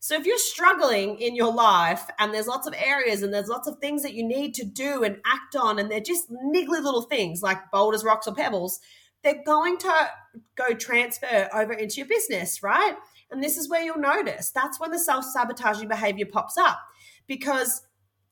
So 0.00 0.16
if 0.16 0.26
you're 0.26 0.36
struggling 0.36 1.18
in 1.18 1.34
your 1.34 1.52
life 1.52 2.10
and 2.18 2.34
there's 2.34 2.46
lots 2.46 2.66
of 2.66 2.74
areas 2.76 3.22
and 3.22 3.32
there's 3.32 3.48
lots 3.48 3.66
of 3.66 3.78
things 3.78 4.02
that 4.02 4.12
you 4.12 4.26
need 4.26 4.52
to 4.54 4.64
do 4.64 5.02
and 5.02 5.16
act 5.24 5.56
on 5.56 5.78
and 5.78 5.90
they're 5.90 6.00
just 6.00 6.30
niggly 6.30 6.82
little 6.82 7.02
things 7.02 7.42
like 7.42 7.70
boulders, 7.70 8.04
rocks 8.04 8.26
or 8.26 8.34
pebbles, 8.34 8.80
they're 9.22 9.42
going 9.46 9.78
to 9.78 10.08
go 10.56 10.74
transfer 10.74 11.48
over 11.54 11.72
into 11.72 11.96
your 11.96 12.06
business, 12.06 12.62
right? 12.62 12.96
And 13.30 13.42
this 13.42 13.56
is 13.56 13.70
where 13.70 13.82
you'll 13.82 13.98
notice 13.98 14.50
that's 14.50 14.78
when 14.78 14.90
the 14.90 14.98
self 14.98 15.24
sabotaging 15.24 15.88
behavior 15.88 16.26
pops 16.30 16.58
up 16.58 16.78
because 17.26 17.80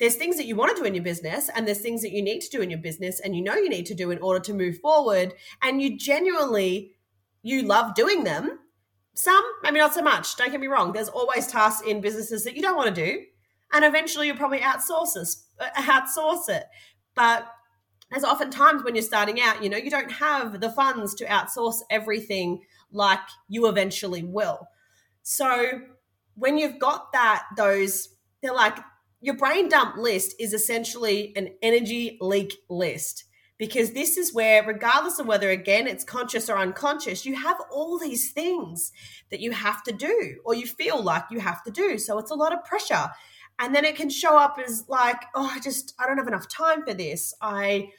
there's 0.03 0.17
things 0.17 0.37
that 0.37 0.47
you 0.47 0.57
want 0.57 0.77
to 0.77 0.83
do 0.83 0.85
in 0.85 0.97
your 0.97 1.05
business 1.05 1.49
and 1.55 1.65
there's 1.65 1.79
things 1.79 2.03
that 2.03 2.11
you 2.11 2.21
need 2.21 2.41
to 2.41 2.51
do 2.51 2.61
in 2.61 2.71
your 2.71 2.81
business 2.81 3.21
and 3.21 3.37
you 3.37 3.41
know 3.41 3.55
you 3.55 3.69
need 3.69 3.87
to 3.87 3.95
do 3.95 4.11
in 4.11 4.19
order 4.19 4.41
to 4.41 4.53
move 4.53 4.77
forward 4.79 5.33
and 5.63 5.81
you 5.81 5.97
genuinely 5.97 6.97
you 7.45 7.63
love 7.63 7.95
doing 7.95 8.25
them. 8.25 8.59
Some 9.15 9.45
maybe 9.63 9.79
not 9.79 9.95
so 9.95 10.03
much 10.03 10.35
don't 10.35 10.51
get 10.51 10.59
me 10.59 10.67
wrong 10.67 10.93
there's 10.93 11.09
always 11.09 11.47
tasks 11.47 11.87
in 11.87 12.01
businesses 12.01 12.43
that 12.43 12.57
you 12.57 12.63
don't 12.63 12.77
want 12.77 12.93
to 12.93 13.01
do 13.07 13.23
and 13.73 13.85
eventually 13.85 14.27
you'll 14.27 14.37
probably 14.37 14.59
outsource 14.59 15.45
uh, 15.61 15.71
outsource 15.77 16.49
it. 16.49 16.65
But 17.15 17.47
there's 18.11 18.25
often 18.25 18.51
times 18.51 18.83
when 18.83 18.97
you're 18.97 19.05
starting 19.05 19.41
out 19.41 19.63
you 19.63 19.71
know 19.71 19.77
you 19.77 19.89
don't 19.89 20.11
have 20.11 20.61
the 20.61 20.71
funds 20.71 21.15
to 21.15 21.27
outsource 21.27 21.79
everything 21.91 22.63
like 22.91 23.21
you 23.49 23.69
eventually 23.69 24.25
will. 24.25 24.67
So 25.23 25.83
when 26.35 26.59
you've 26.59 26.79
got 26.79 27.13
that, 27.13 27.45
those, 27.57 28.09
they're 28.43 28.55
like, 28.55 28.79
your 29.23 29.37
brain 29.37 29.69
dump 29.69 29.97
list 29.97 30.35
is 30.39 30.53
essentially 30.53 31.33
an 31.37 31.55
energy 31.63 32.19
leak 32.21 32.55
list 32.69 33.25
because 33.57 33.93
this 33.93 34.17
is 34.17 34.35
where, 34.35 34.65
regardless 34.67 35.21
of 35.21 35.27
whether 35.27 35.49
again 35.51 35.87
it's 35.87 36.03
conscious 36.03 36.51
or 36.51 36.59
unconscious, 36.59 37.25
you 37.25 37.37
have 37.37 37.57
all 37.71 37.99
these 37.99 38.33
things 38.33 38.91
that 39.31 39.41
you 39.41 39.53
have 39.53 39.83
to 39.85 39.93
do 39.93 40.41
or 40.45 40.55
you 40.55 40.67
feel 40.67 41.01
like 41.01 41.23
you 41.31 41.39
have 41.39 41.63
to 41.63 41.71
do. 41.71 41.97
So 41.99 42.19
it's 42.19 42.33
a 42.33 42.35
lot 42.35 42.53
of 42.53 42.65
pressure. 42.65 43.11
And 43.61 43.73
then 43.73 43.85
it 43.85 43.95
can 43.95 44.11
show 44.11 44.37
up 44.37 44.59
as 44.59 44.85
like, 44.89 45.23
oh, 45.37 45.49
I 45.55 45.61
just, 45.61 45.95
I 46.01 46.07
don't 46.07 46.19
have 46.19 46.27
enough 46.27 46.49
time 46.49 46.85
for 46.85 46.93
this. 46.93 47.33
I, 47.41 47.91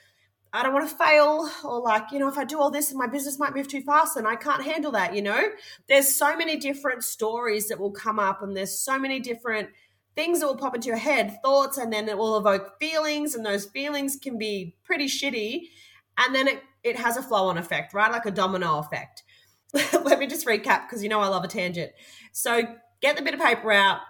I 0.52 0.62
don't 0.62 0.74
want 0.74 0.88
to 0.88 0.96
fail, 0.96 1.50
or 1.64 1.82
like, 1.82 2.12
you 2.12 2.20
know, 2.20 2.28
if 2.28 2.38
I 2.38 2.44
do 2.44 2.60
all 2.60 2.70
this, 2.70 2.90
and 2.90 3.00
my 3.00 3.08
business 3.08 3.40
might 3.40 3.56
move 3.56 3.68
too 3.68 3.82
fast 3.82 4.18
and 4.18 4.28
I 4.28 4.36
can't 4.36 4.64
handle 4.64 4.92
that, 4.92 5.16
you 5.16 5.22
know? 5.22 5.42
There's 5.88 6.14
so 6.14 6.38
many 6.38 6.58
different 6.58 7.04
stories 7.04 7.70
that 7.70 7.80
will 7.80 7.92
come 7.92 8.20
up, 8.20 8.44
and 8.44 8.56
there's 8.56 8.78
so 8.78 9.00
many 9.00 9.20
different 9.20 9.70
things 10.16 10.40
that 10.40 10.48
will 10.48 10.58
pop 10.58 10.76
into 10.76 10.88
your 10.88 10.98
head, 10.98 11.40
thoughts, 11.44 11.78
and 11.78 11.92
then 11.92 12.08
it 12.08 12.18
will 12.18 12.38
evoke 12.38 12.80
feelings, 12.80 13.36
and 13.36 13.46
those 13.46 13.66
feelings 13.66 14.18
can 14.18 14.38
be 14.38 14.76
pretty 14.84 15.08
shitty. 15.08 15.70
And 16.18 16.36
then 16.36 16.48
it, 16.48 16.62
it 16.84 16.98
has 16.98 17.18
a 17.18 17.24
flow 17.24 17.48
on 17.48 17.58
effect, 17.58 17.94
right? 17.94 18.12
Like 18.12 18.26
a 18.26 18.32
domino 18.32 18.80
effect. 18.80 19.24
Let 19.74 20.20
me 20.20 20.28
just 20.28 20.46
recap 20.46 20.88
because 20.88 21.02
you 21.02 21.10
know 21.10 21.20
I 21.20 21.28
love 21.28 21.44
a 21.44 21.48
tangent. 21.48 21.92
So 22.32 22.62
get 23.02 23.18
the 23.18 23.24
bit 23.24 23.34
of 23.34 23.40
paper 23.40 23.72
out, 23.72 24.02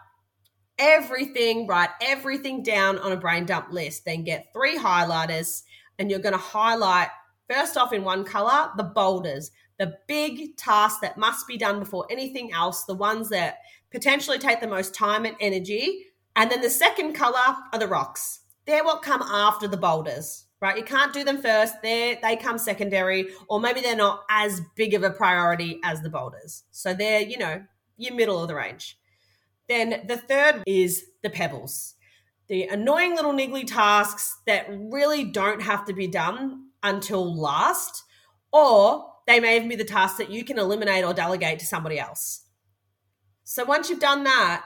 everything, 0.77 1.67
write 1.67 1.89
everything 2.01 2.63
down 2.63 2.99
on 2.99 3.11
a 3.11 3.17
brain 3.17 3.45
dump 3.45 3.71
list, 3.71 4.05
then 4.05 4.23
get 4.23 4.47
three 4.53 4.77
highlighters 4.77 5.63
and 5.97 6.09
you're 6.09 6.19
going 6.19 6.33
to 6.33 6.39
highlight 6.39 7.09
first 7.53 7.77
off 7.77 7.93
in 7.93 8.03
one 8.03 8.23
color 8.23 8.71
the 8.77 8.83
boulders, 8.83 9.51
the 9.77 9.95
big 10.07 10.57
tasks 10.57 11.01
that 11.01 11.17
must 11.17 11.47
be 11.47 11.57
done 11.57 11.79
before 11.79 12.07
anything 12.09 12.51
else, 12.51 12.85
the 12.85 12.95
ones 12.95 13.29
that 13.29 13.59
potentially 13.91 14.39
take 14.39 14.59
the 14.59 14.67
most 14.67 14.95
time 14.95 15.25
and 15.25 15.35
energy. 15.39 16.05
And 16.35 16.49
then 16.49 16.61
the 16.61 16.69
second 16.69 17.13
color 17.13 17.55
are 17.71 17.79
the 17.79 17.87
rocks. 17.87 18.39
They're 18.65 18.83
what 18.83 19.01
come 19.01 19.21
after 19.21 19.67
the 19.67 19.77
boulders, 19.77 20.45
right? 20.61 20.77
You 20.77 20.83
can't 20.83 21.13
do 21.13 21.23
them 21.23 21.41
first. 21.41 21.75
They 21.83 22.17
they 22.21 22.37
come 22.37 22.57
secondary, 22.57 23.29
or 23.49 23.59
maybe 23.59 23.81
they're 23.81 23.95
not 23.95 24.23
as 24.29 24.61
big 24.75 24.93
of 24.93 25.03
a 25.03 25.11
priority 25.11 25.79
as 25.83 26.01
the 26.01 26.09
boulders. 26.09 26.63
So 26.71 26.93
they're, 26.93 27.21
you 27.21 27.37
know, 27.37 27.63
your 27.97 28.15
middle 28.15 28.41
of 28.41 28.47
the 28.47 28.55
range. 28.55 28.97
Then 29.67 30.05
the 30.07 30.17
third 30.17 30.63
is 30.65 31.05
the 31.21 31.29
pebbles 31.29 31.95
the 32.49 32.63
annoying 32.63 33.15
little 33.15 33.31
niggly 33.33 33.65
tasks 33.65 34.37
that 34.45 34.67
really 34.69 35.23
don't 35.23 35.61
have 35.61 35.85
to 35.85 35.93
be 35.93 36.07
done 36.07 36.67
until 36.83 37.35
last, 37.35 38.03
or 38.51 39.09
they 39.25 39.39
may 39.39 39.55
even 39.55 39.69
be 39.69 39.75
the 39.75 39.83
tasks 39.83 40.17
that 40.17 40.29
you 40.29 40.43
can 40.43 40.59
eliminate 40.59 41.03
or 41.03 41.13
delegate 41.13 41.59
to 41.59 41.65
somebody 41.65 41.97
else. 41.97 42.45
So 43.43 43.63
once 43.63 43.89
you've 43.89 43.99
done 43.99 44.25
that, 44.25 44.65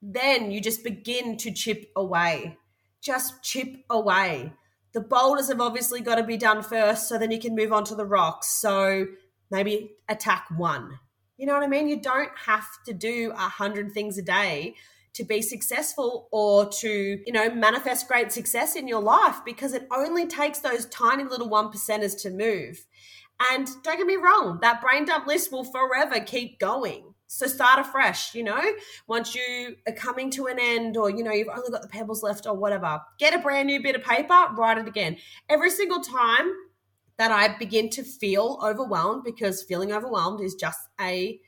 then 0.00 0.50
you 0.50 0.60
just 0.60 0.84
begin 0.84 1.36
to 1.38 1.52
chip 1.52 1.90
away. 1.96 2.56
Just 3.02 3.42
chip 3.42 3.84
away. 3.90 4.52
The 4.92 5.00
boulders 5.00 5.48
have 5.48 5.60
obviously 5.60 6.00
got 6.00 6.16
to 6.16 6.22
be 6.22 6.36
done 6.36 6.62
first, 6.62 7.08
so 7.08 7.18
then 7.18 7.30
you 7.30 7.40
can 7.40 7.54
move 7.54 7.72
on 7.72 7.84
to 7.84 7.94
the 7.94 8.06
rocks. 8.06 8.48
So 8.48 9.06
maybe 9.50 9.92
attack 10.08 10.46
one. 10.56 10.98
You 11.36 11.46
know 11.46 11.54
what 11.54 11.62
I 11.62 11.68
mean? 11.68 11.88
You 11.88 12.00
don't 12.00 12.30
have 12.46 12.66
to 12.86 12.94
do 12.94 13.32
a 13.32 13.48
hundred 13.48 13.92
things 13.92 14.16
a 14.16 14.22
day 14.22 14.74
to 15.16 15.24
be 15.24 15.42
successful 15.42 16.28
or 16.30 16.66
to, 16.66 17.20
you 17.26 17.32
know, 17.32 17.50
manifest 17.50 18.06
great 18.06 18.32
success 18.32 18.76
in 18.76 18.86
your 18.86 19.00
life 19.00 19.36
because 19.44 19.72
it 19.72 19.86
only 19.94 20.26
takes 20.26 20.58
those 20.58 20.86
tiny 20.86 21.24
little 21.24 21.48
one 21.48 21.72
percenters 21.72 22.20
to 22.22 22.30
move. 22.30 22.84
And 23.50 23.66
don't 23.82 23.98
get 23.98 24.06
me 24.06 24.16
wrong, 24.16 24.58
that 24.62 24.80
brain 24.80 25.04
dump 25.04 25.26
list 25.26 25.52
will 25.52 25.64
forever 25.64 26.20
keep 26.20 26.58
going. 26.58 27.14
So 27.28 27.46
start 27.46 27.80
afresh, 27.80 28.34
you 28.34 28.44
know, 28.44 28.62
once 29.08 29.34
you 29.34 29.76
are 29.88 29.92
coming 29.92 30.30
to 30.32 30.46
an 30.46 30.58
end 30.60 30.96
or, 30.96 31.10
you 31.10 31.24
know, 31.24 31.32
you've 31.32 31.48
only 31.48 31.70
got 31.70 31.82
the 31.82 31.88
pebbles 31.88 32.22
left 32.22 32.46
or 32.46 32.54
whatever, 32.54 33.00
get 33.18 33.34
a 33.34 33.38
brand 33.38 33.66
new 33.66 33.82
bit 33.82 33.96
of 33.96 34.04
paper, 34.04 34.46
write 34.56 34.78
it 34.78 34.86
again. 34.86 35.16
Every 35.48 35.70
single 35.70 36.00
time 36.00 36.52
that 37.18 37.32
I 37.32 37.56
begin 37.58 37.90
to 37.90 38.04
feel 38.04 38.60
overwhelmed, 38.62 39.24
because 39.24 39.62
feeling 39.62 39.92
overwhelmed 39.92 40.40
is 40.40 40.54
just 40.54 40.78
a 41.00 41.40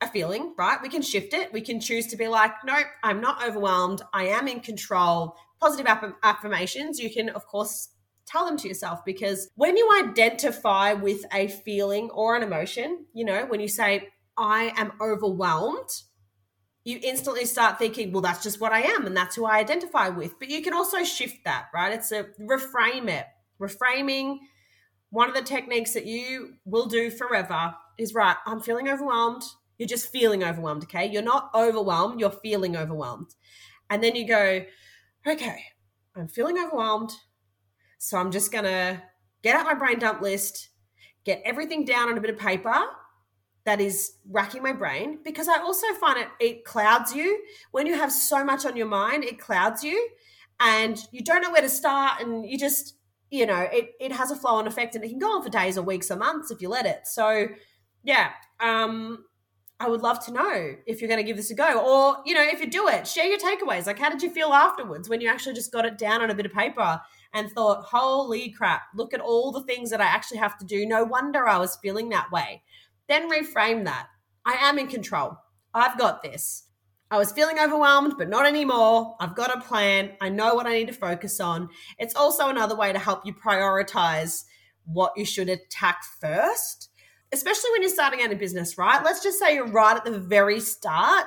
a 0.00 0.08
feeling, 0.08 0.54
right? 0.58 0.80
We 0.82 0.88
can 0.88 1.02
shift 1.02 1.32
it. 1.32 1.52
We 1.52 1.60
can 1.60 1.80
choose 1.80 2.06
to 2.08 2.16
be 2.16 2.28
like, 2.28 2.52
nope, 2.64 2.86
I'm 3.02 3.20
not 3.20 3.42
overwhelmed. 3.44 4.02
I 4.12 4.24
am 4.28 4.46
in 4.48 4.60
control. 4.60 5.36
Positive 5.60 5.86
aff- 5.86 6.14
affirmations, 6.22 6.98
you 6.98 7.10
can, 7.10 7.30
of 7.30 7.46
course, 7.46 7.88
tell 8.26 8.44
them 8.44 8.58
to 8.58 8.68
yourself 8.68 9.04
because 9.04 9.48
when 9.54 9.76
you 9.76 9.88
identify 10.04 10.92
with 10.92 11.24
a 11.32 11.48
feeling 11.48 12.10
or 12.10 12.36
an 12.36 12.42
emotion, 12.42 13.06
you 13.14 13.24
know, 13.24 13.46
when 13.46 13.60
you 13.60 13.68
say, 13.68 14.08
I 14.36 14.72
am 14.76 14.92
overwhelmed, 15.00 15.88
you 16.84 17.00
instantly 17.02 17.46
start 17.46 17.78
thinking, 17.78 18.12
well, 18.12 18.22
that's 18.22 18.42
just 18.42 18.60
what 18.60 18.72
I 18.72 18.82
am 18.82 19.06
and 19.06 19.16
that's 19.16 19.34
who 19.34 19.46
I 19.46 19.58
identify 19.58 20.08
with. 20.08 20.38
But 20.38 20.50
you 20.50 20.62
can 20.62 20.74
also 20.74 21.04
shift 21.04 21.44
that, 21.44 21.66
right? 21.72 21.92
It's 21.92 22.12
a 22.12 22.26
reframe 22.40 23.08
it. 23.08 23.26
Reframing, 23.60 24.38
one 25.10 25.28
of 25.28 25.34
the 25.34 25.42
techniques 25.42 25.94
that 25.94 26.04
you 26.04 26.54
will 26.64 26.86
do 26.86 27.10
forever 27.10 27.74
is 27.98 28.12
right, 28.12 28.36
I'm 28.46 28.60
feeling 28.60 28.88
overwhelmed. 28.88 29.42
You're 29.78 29.88
just 29.88 30.10
feeling 30.10 30.42
overwhelmed, 30.42 30.84
okay? 30.84 31.06
You're 31.06 31.22
not 31.22 31.50
overwhelmed, 31.54 32.20
you're 32.20 32.30
feeling 32.30 32.76
overwhelmed. 32.76 33.34
And 33.90 34.02
then 34.02 34.16
you 34.16 34.26
go, 34.26 34.64
okay, 35.26 35.62
I'm 36.16 36.28
feeling 36.28 36.58
overwhelmed. 36.58 37.12
So 37.98 38.18
I'm 38.18 38.30
just 38.30 38.52
going 38.52 38.64
to 38.64 39.02
get 39.42 39.56
out 39.56 39.66
my 39.66 39.74
brain 39.74 39.98
dump 39.98 40.20
list, 40.20 40.70
get 41.24 41.42
everything 41.44 41.84
down 41.84 42.08
on 42.08 42.18
a 42.18 42.20
bit 42.20 42.30
of 42.30 42.38
paper 42.38 42.84
that 43.66 43.80
is 43.80 44.12
racking 44.30 44.62
my 44.62 44.72
brain 44.72 45.18
because 45.24 45.48
I 45.48 45.58
also 45.58 45.86
find 46.00 46.18
it 46.18 46.28
it 46.40 46.64
clouds 46.64 47.14
you 47.14 47.42
when 47.72 47.86
you 47.86 47.94
have 47.94 48.12
so 48.12 48.44
much 48.44 48.64
on 48.64 48.76
your 48.76 48.86
mind 48.86 49.24
it 49.24 49.40
clouds 49.40 49.82
you 49.82 50.08
and 50.60 50.96
you 51.10 51.22
don't 51.22 51.42
know 51.42 51.50
where 51.50 51.62
to 51.62 51.68
start 51.68 52.22
and 52.22 52.48
you 52.48 52.56
just 52.56 52.94
you 53.28 53.44
know 53.44 53.66
it 53.72 53.90
it 54.00 54.12
has 54.12 54.30
a 54.30 54.36
flow 54.36 54.52
on 54.52 54.68
effect 54.68 54.94
and 54.94 55.04
it 55.04 55.08
can 55.08 55.18
go 55.18 55.26
on 55.26 55.42
for 55.42 55.50
days 55.50 55.76
or 55.76 55.82
weeks 55.82 56.10
or 56.10 56.16
months 56.16 56.50
if 56.52 56.62
you 56.62 56.68
let 56.68 56.86
it 56.86 57.06
so 57.06 57.48
yeah 58.04 58.30
um 58.60 59.24
I 59.78 59.88
would 59.88 60.00
love 60.00 60.24
to 60.24 60.32
know 60.32 60.74
if 60.86 61.00
you're 61.00 61.08
going 61.08 61.20
to 61.20 61.26
give 61.26 61.36
this 61.36 61.50
a 61.50 61.54
go. 61.54 61.78
Or, 61.78 62.22
you 62.24 62.34
know, 62.34 62.42
if 62.42 62.60
you 62.60 62.70
do 62.70 62.88
it, 62.88 63.06
share 63.06 63.26
your 63.26 63.38
takeaways. 63.38 63.86
Like, 63.86 63.98
how 63.98 64.08
did 64.08 64.22
you 64.22 64.30
feel 64.30 64.48
afterwards 64.48 65.08
when 65.08 65.20
you 65.20 65.28
actually 65.28 65.54
just 65.54 65.70
got 65.70 65.84
it 65.84 65.98
down 65.98 66.22
on 66.22 66.30
a 66.30 66.34
bit 66.34 66.46
of 66.46 66.52
paper 66.52 67.00
and 67.34 67.50
thought, 67.50 67.84
holy 67.84 68.50
crap, 68.50 68.82
look 68.94 69.12
at 69.12 69.20
all 69.20 69.52
the 69.52 69.62
things 69.64 69.90
that 69.90 70.00
I 70.00 70.06
actually 70.06 70.38
have 70.38 70.56
to 70.58 70.64
do. 70.64 70.86
No 70.86 71.04
wonder 71.04 71.46
I 71.46 71.58
was 71.58 71.76
feeling 71.76 72.08
that 72.08 72.32
way. 72.32 72.62
Then 73.08 73.30
reframe 73.30 73.84
that. 73.84 74.08
I 74.46 74.54
am 74.54 74.78
in 74.78 74.86
control. 74.88 75.36
I've 75.74 75.98
got 75.98 76.22
this. 76.22 76.64
I 77.10 77.18
was 77.18 77.30
feeling 77.30 77.58
overwhelmed, 77.58 78.14
but 78.16 78.28
not 78.28 78.46
anymore. 78.46 79.14
I've 79.20 79.36
got 79.36 79.54
a 79.54 79.60
plan. 79.60 80.12
I 80.20 80.30
know 80.30 80.54
what 80.54 80.66
I 80.66 80.72
need 80.72 80.88
to 80.88 80.94
focus 80.94 81.38
on. 81.38 81.68
It's 81.98 82.16
also 82.16 82.48
another 82.48 82.74
way 82.74 82.92
to 82.92 82.98
help 82.98 83.26
you 83.26 83.34
prioritize 83.34 84.44
what 84.84 85.12
you 85.16 85.24
should 85.24 85.48
attack 85.48 86.02
first 86.20 86.90
especially 87.36 87.70
when 87.72 87.82
you're 87.82 87.90
starting 87.90 88.22
out 88.22 88.32
a 88.32 88.36
business, 88.36 88.78
right? 88.78 89.04
Let's 89.04 89.22
just 89.22 89.38
say 89.38 89.54
you're 89.54 89.66
right 89.66 89.96
at 89.96 90.04
the 90.04 90.18
very 90.18 90.58
start 90.58 91.26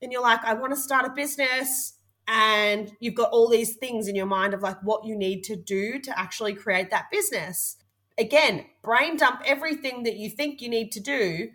and 0.00 0.10
you're 0.10 0.22
like, 0.22 0.42
I 0.44 0.54
want 0.54 0.72
to 0.72 0.80
start 0.80 1.06
a 1.06 1.10
business. 1.10 1.94
And 2.26 2.92
you've 3.00 3.14
got 3.14 3.30
all 3.30 3.48
these 3.48 3.76
things 3.76 4.08
in 4.08 4.14
your 4.14 4.26
mind 4.26 4.54
of 4.54 4.62
like 4.62 4.80
what 4.82 5.04
you 5.04 5.16
need 5.16 5.42
to 5.44 5.56
do 5.56 5.98
to 6.00 6.18
actually 6.18 6.54
create 6.54 6.90
that 6.90 7.10
business. 7.10 7.76
Again, 8.16 8.66
brain 8.82 9.16
dump 9.16 9.42
everything 9.44 10.04
that 10.04 10.16
you 10.16 10.30
think 10.30 10.62
you 10.62 10.68
need 10.68 10.92
to 10.92 11.00
do 11.00 11.50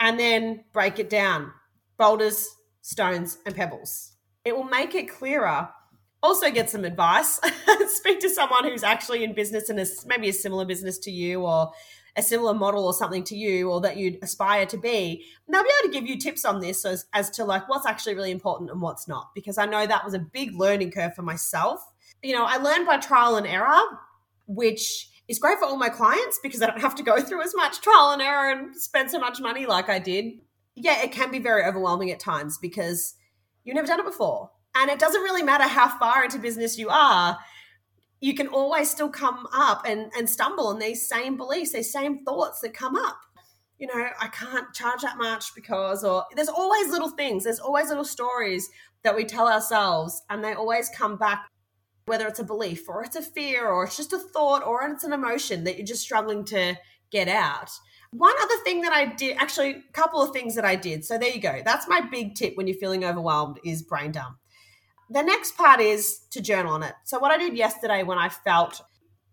and 0.00 0.18
then 0.18 0.64
break 0.72 0.98
it 0.98 1.08
down 1.08 1.52
boulders, 1.96 2.46
stones, 2.82 3.38
and 3.46 3.54
pebbles. 3.54 4.12
It 4.44 4.54
will 4.54 4.64
make 4.64 4.94
it 4.94 5.08
clearer. 5.08 5.70
Also, 6.22 6.50
get 6.50 6.68
some 6.68 6.84
advice. 6.84 7.40
Speak 7.88 8.20
to 8.20 8.28
someone 8.28 8.64
who's 8.64 8.82
actually 8.82 9.24
in 9.24 9.32
business 9.32 9.70
and 9.70 9.80
is 9.80 10.04
maybe 10.06 10.28
a 10.28 10.32
similar 10.32 10.66
business 10.66 10.98
to 10.98 11.10
you 11.10 11.42
or 11.42 11.72
a 12.16 12.22
similar 12.22 12.54
model 12.54 12.84
or 12.84 12.94
something 12.94 13.22
to 13.24 13.36
you 13.36 13.70
or 13.70 13.80
that 13.82 13.96
you'd 13.96 14.18
aspire 14.22 14.66
to 14.66 14.78
be. 14.78 15.24
They'll 15.48 15.62
be 15.62 15.70
able 15.82 15.92
to 15.92 15.98
give 15.98 16.08
you 16.08 16.18
tips 16.18 16.44
on 16.44 16.60
this 16.60 16.84
as, 16.84 17.06
as 17.12 17.30
to 17.30 17.44
like 17.44 17.68
what's 17.68 17.86
actually 17.86 18.14
really 18.14 18.30
important 18.30 18.70
and 18.70 18.80
what's 18.80 19.06
not. 19.06 19.34
Because 19.34 19.58
I 19.58 19.66
know 19.66 19.86
that 19.86 20.04
was 20.04 20.14
a 20.14 20.18
big 20.18 20.54
learning 20.54 20.92
curve 20.92 21.14
for 21.14 21.22
myself. 21.22 21.84
You 22.22 22.34
know, 22.34 22.44
I 22.44 22.56
learned 22.56 22.86
by 22.86 22.96
trial 22.96 23.36
and 23.36 23.46
error, 23.46 23.80
which 24.46 25.10
is 25.28 25.38
great 25.38 25.58
for 25.58 25.66
all 25.66 25.76
my 25.76 25.88
clients 25.88 26.38
because 26.42 26.62
I 26.62 26.66
don't 26.66 26.80
have 26.80 26.94
to 26.96 27.02
go 27.02 27.20
through 27.20 27.42
as 27.42 27.54
much 27.54 27.80
trial 27.80 28.10
and 28.12 28.22
error 28.22 28.50
and 28.50 28.74
spend 28.74 29.10
so 29.10 29.18
much 29.18 29.40
money 29.40 29.66
like 29.66 29.88
I 29.88 29.98
did. 29.98 30.32
Yeah, 30.74 31.02
it 31.02 31.12
can 31.12 31.30
be 31.30 31.38
very 31.38 31.64
overwhelming 31.64 32.10
at 32.10 32.20
times 32.20 32.58
because 32.58 33.14
you've 33.64 33.74
never 33.76 33.86
done 33.86 34.00
it 34.00 34.06
before. 34.06 34.50
And 34.74 34.90
it 34.90 34.98
doesn't 34.98 35.22
really 35.22 35.42
matter 35.42 35.64
how 35.64 35.88
far 35.98 36.24
into 36.24 36.38
business 36.38 36.78
you 36.78 36.90
are, 36.90 37.38
you 38.20 38.34
can 38.34 38.48
always 38.48 38.90
still 38.90 39.08
come 39.08 39.46
up 39.52 39.86
and, 39.86 40.10
and 40.16 40.28
stumble 40.28 40.68
on 40.68 40.78
these 40.78 41.08
same 41.08 41.36
beliefs, 41.36 41.72
these 41.72 41.92
same 41.92 42.24
thoughts 42.24 42.60
that 42.60 42.74
come 42.74 42.96
up. 42.96 43.18
You 43.78 43.88
know, 43.88 44.08
I 44.20 44.28
can't 44.28 44.72
charge 44.72 45.02
that 45.02 45.18
much 45.18 45.54
because, 45.54 46.02
or 46.02 46.24
there's 46.34 46.48
always 46.48 46.90
little 46.90 47.10
things, 47.10 47.44
there's 47.44 47.60
always 47.60 47.88
little 47.88 48.04
stories 48.04 48.68
that 49.02 49.14
we 49.14 49.24
tell 49.24 49.48
ourselves, 49.48 50.22
and 50.30 50.42
they 50.42 50.54
always 50.54 50.88
come 50.88 51.16
back 51.16 51.46
whether 52.06 52.26
it's 52.26 52.38
a 52.38 52.44
belief 52.44 52.88
or 52.88 53.02
it's 53.02 53.16
a 53.16 53.22
fear 53.22 53.66
or 53.66 53.84
it's 53.84 53.96
just 53.96 54.12
a 54.12 54.18
thought 54.18 54.64
or 54.64 54.82
it's 54.88 55.04
an 55.04 55.12
emotion 55.12 55.64
that 55.64 55.76
you're 55.76 55.86
just 55.86 56.02
struggling 56.02 56.44
to 56.44 56.76
get 57.10 57.28
out. 57.28 57.70
One 58.12 58.34
other 58.40 58.56
thing 58.64 58.80
that 58.82 58.92
I 58.92 59.06
did, 59.06 59.36
actually, 59.38 59.70
a 59.70 59.92
couple 59.92 60.22
of 60.22 60.30
things 60.30 60.54
that 60.54 60.64
I 60.64 60.76
did. 60.76 61.04
So 61.04 61.18
there 61.18 61.30
you 61.30 61.40
go. 61.40 61.60
That's 61.64 61.88
my 61.88 62.00
big 62.00 62.34
tip 62.34 62.56
when 62.56 62.66
you're 62.66 62.76
feeling 62.78 63.04
overwhelmed 63.04 63.58
is 63.64 63.82
brain 63.82 64.12
dump. 64.12 64.36
The 65.10 65.22
next 65.22 65.56
part 65.56 65.80
is 65.80 66.20
to 66.30 66.40
journal 66.40 66.72
on 66.72 66.82
it. 66.82 66.94
So 67.04 67.18
what 67.18 67.30
I 67.30 67.38
did 67.38 67.56
yesterday 67.56 68.02
when 68.02 68.18
I 68.18 68.28
felt 68.28 68.82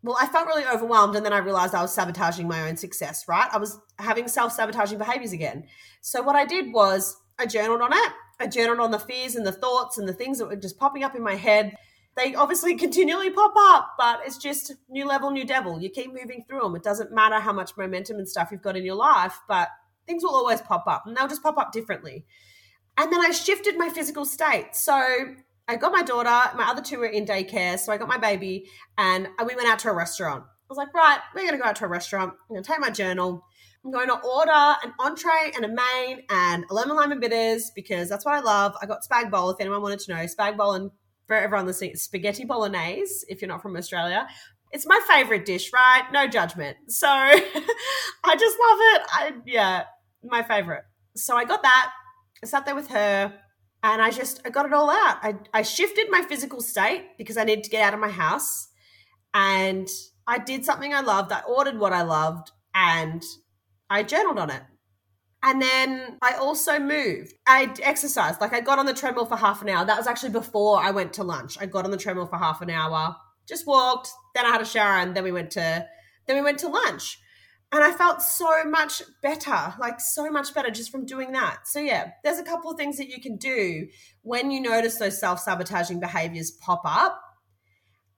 well, 0.05 0.17
I 0.19 0.27
felt 0.27 0.47
really 0.47 0.65
overwhelmed 0.65 1.15
and 1.15 1.25
then 1.25 1.31
I 1.31 1.37
realized 1.37 1.73
I 1.73 1.81
was 1.81 1.93
sabotaging 1.93 2.45
my 2.45 2.67
own 2.67 2.75
success, 2.75 3.25
right? 3.29 3.47
I 3.53 3.57
was 3.57 3.79
having 3.99 4.27
self-sabotaging 4.27 4.97
behaviors 4.97 5.31
again. 5.31 5.65
So 6.01 6.21
what 6.21 6.35
I 6.35 6.43
did 6.43 6.73
was 6.73 7.15
I 7.39 7.45
journaled 7.45 7.79
on 7.79 7.93
it. 7.93 8.11
I 8.37 8.47
journaled 8.47 8.81
on 8.81 8.91
the 8.91 8.99
fears 8.99 9.35
and 9.35 9.45
the 9.45 9.53
thoughts 9.53 9.97
and 9.97 10.05
the 10.05 10.13
things 10.13 10.39
that 10.39 10.47
were 10.47 10.57
just 10.57 10.77
popping 10.77 11.05
up 11.05 11.15
in 11.15 11.23
my 11.23 11.35
head 11.35 11.77
they 12.15 12.35
obviously 12.35 12.75
continually 12.77 13.29
pop 13.29 13.53
up, 13.57 13.93
but 13.97 14.21
it's 14.25 14.37
just 14.37 14.73
new 14.89 15.05
level, 15.05 15.31
new 15.31 15.45
devil. 15.45 15.79
You 15.81 15.89
keep 15.89 16.13
moving 16.13 16.43
through 16.47 16.61
them. 16.61 16.75
It 16.75 16.83
doesn't 16.83 17.11
matter 17.11 17.39
how 17.39 17.53
much 17.53 17.77
momentum 17.77 18.17
and 18.17 18.29
stuff 18.29 18.49
you've 18.51 18.61
got 18.61 18.77
in 18.77 18.85
your 18.85 18.95
life, 18.95 19.39
but 19.47 19.69
things 20.05 20.23
will 20.23 20.35
always 20.35 20.61
pop 20.61 20.85
up 20.87 21.05
and 21.05 21.15
they'll 21.15 21.27
just 21.27 21.43
pop 21.43 21.57
up 21.57 21.71
differently. 21.71 22.25
And 22.97 23.11
then 23.11 23.21
I 23.21 23.31
shifted 23.31 23.77
my 23.77 23.89
physical 23.89 24.25
state. 24.25 24.69
So 24.73 25.35
I 25.67 25.75
got 25.77 25.91
my 25.91 26.03
daughter, 26.03 26.57
my 26.57 26.65
other 26.65 26.81
two 26.81 26.99
were 26.99 27.05
in 27.05 27.25
daycare. 27.25 27.79
So 27.79 27.91
I 27.91 27.97
got 27.97 28.07
my 28.07 28.17
baby 28.17 28.69
and 28.97 29.27
we 29.45 29.55
went 29.55 29.67
out 29.67 29.79
to 29.79 29.89
a 29.89 29.93
restaurant. 29.95 30.43
I 30.43 30.65
was 30.69 30.77
like, 30.77 30.93
right, 30.93 31.19
we're 31.33 31.41
going 31.41 31.53
to 31.53 31.57
go 31.57 31.65
out 31.65 31.75
to 31.77 31.85
a 31.85 31.89
restaurant. 31.89 32.33
I'm 32.49 32.55
to 32.55 32.63
take 32.63 32.79
my 32.79 32.89
journal. 32.89 33.45
I'm 33.85 33.91
going 33.91 34.07
to 34.07 34.17
order 34.17 34.51
an 34.51 34.93
entree 34.99 35.51
and 35.55 35.65
a 35.65 35.67
main 35.67 36.23
and 36.29 36.65
a 36.69 36.73
lemon 36.73 36.95
lime 36.95 37.11
and 37.11 37.21
bitters 37.21 37.71
because 37.75 38.09
that's 38.09 38.25
what 38.25 38.33
I 38.33 38.39
love. 38.39 38.73
I 38.81 38.85
got 38.85 39.03
spag 39.03 39.29
bowl, 39.29 39.49
if 39.49 39.57
anyone 39.59 39.81
wanted 39.81 39.99
to 39.99 40.13
know. 40.13 40.23
Spag 40.23 40.57
bowl 40.57 40.73
and 40.73 40.91
for 41.27 41.35
everyone 41.35 41.65
listening, 41.65 41.95
spaghetti 41.95 42.45
bolognese, 42.45 43.25
if 43.29 43.41
you're 43.41 43.47
not 43.47 43.61
from 43.61 43.75
Australia. 43.75 44.27
It's 44.71 44.85
my 44.87 44.99
favorite 45.07 45.45
dish, 45.45 45.71
right? 45.73 46.03
No 46.11 46.27
judgment. 46.27 46.77
So 46.87 47.07
I 47.09 48.35
just 48.35 48.57
love 48.59 48.79
it. 48.79 49.01
I 49.11 49.33
yeah, 49.45 49.83
my 50.23 50.43
favorite. 50.43 50.83
So 51.15 51.35
I 51.35 51.45
got 51.45 51.61
that. 51.61 51.91
I 52.41 52.47
sat 52.47 52.65
there 52.65 52.75
with 52.75 52.89
her 52.89 53.33
and 53.83 54.01
I 54.01 54.09
just 54.09 54.41
I 54.45 54.49
got 54.49 54.65
it 54.65 54.73
all 54.73 54.89
out. 54.89 55.17
I, 55.21 55.35
I 55.53 55.61
shifted 55.61 56.07
my 56.09 56.21
physical 56.21 56.61
state 56.61 57.17
because 57.17 57.37
I 57.37 57.43
needed 57.43 57.65
to 57.65 57.69
get 57.69 57.83
out 57.83 57.93
of 57.93 57.99
my 57.99 58.09
house. 58.09 58.69
And 59.33 59.87
I 60.25 60.37
did 60.37 60.63
something 60.63 60.93
I 60.93 61.01
loved. 61.01 61.31
I 61.31 61.41
ordered 61.41 61.77
what 61.77 61.91
I 61.91 62.03
loved 62.03 62.51
and 62.73 63.21
I 63.89 64.03
journaled 64.03 64.39
on 64.39 64.49
it. 64.49 64.61
And 65.45 65.61
then 65.61 66.17
I 66.21 66.35
also 66.35 66.79
moved. 66.79 67.33
I 67.45 67.73
exercised. 67.83 68.39
Like 68.39 68.53
I 68.53 68.61
got 68.61 68.79
on 68.79 68.85
the 68.85 68.93
treadmill 68.93 69.25
for 69.25 69.35
half 69.35 69.61
an 69.61 69.67
hour. 69.67 69.85
That 69.85 69.97
was 69.97 70.07
actually 70.07 70.29
before 70.29 70.79
I 70.79 70.91
went 70.91 71.11
to 71.13 71.23
lunch. 71.23 71.57
I 71.59 71.65
got 71.65 71.83
on 71.83 71.91
the 71.91 71.97
treadmill 71.97 72.27
for 72.27 72.37
half 72.37 72.61
an 72.61 72.69
hour, 72.69 73.17
just 73.49 73.67
walked, 73.67 74.09
then 74.33 74.45
I 74.45 74.51
had 74.51 74.61
a 74.61 74.65
shower, 74.65 74.99
and 74.99 75.13
then 75.13 75.25
we 75.25 75.33
went 75.33 75.51
to 75.51 75.85
then 76.25 76.37
we 76.37 76.41
went 76.41 76.59
to 76.59 76.69
lunch. 76.69 77.19
And 77.73 77.83
I 77.83 77.91
felt 77.91 78.21
so 78.21 78.63
much 78.65 79.01
better, 79.23 79.73
like 79.79 79.99
so 79.99 80.29
much 80.29 80.53
better 80.53 80.69
just 80.69 80.91
from 80.91 81.07
doing 81.07 81.31
that. 81.31 81.67
So 81.67 81.79
yeah, 81.79 82.11
there's 82.23 82.37
a 82.37 82.43
couple 82.43 82.69
of 82.69 82.77
things 82.77 82.97
that 82.97 83.09
you 83.09 83.19
can 83.19 83.35
do 83.35 83.87
when 84.21 84.51
you 84.51 84.61
notice 84.61 84.99
those 84.99 85.19
self-sabotaging 85.19 85.99
behaviors 85.99 86.51
pop 86.51 86.83
up. 86.85 87.19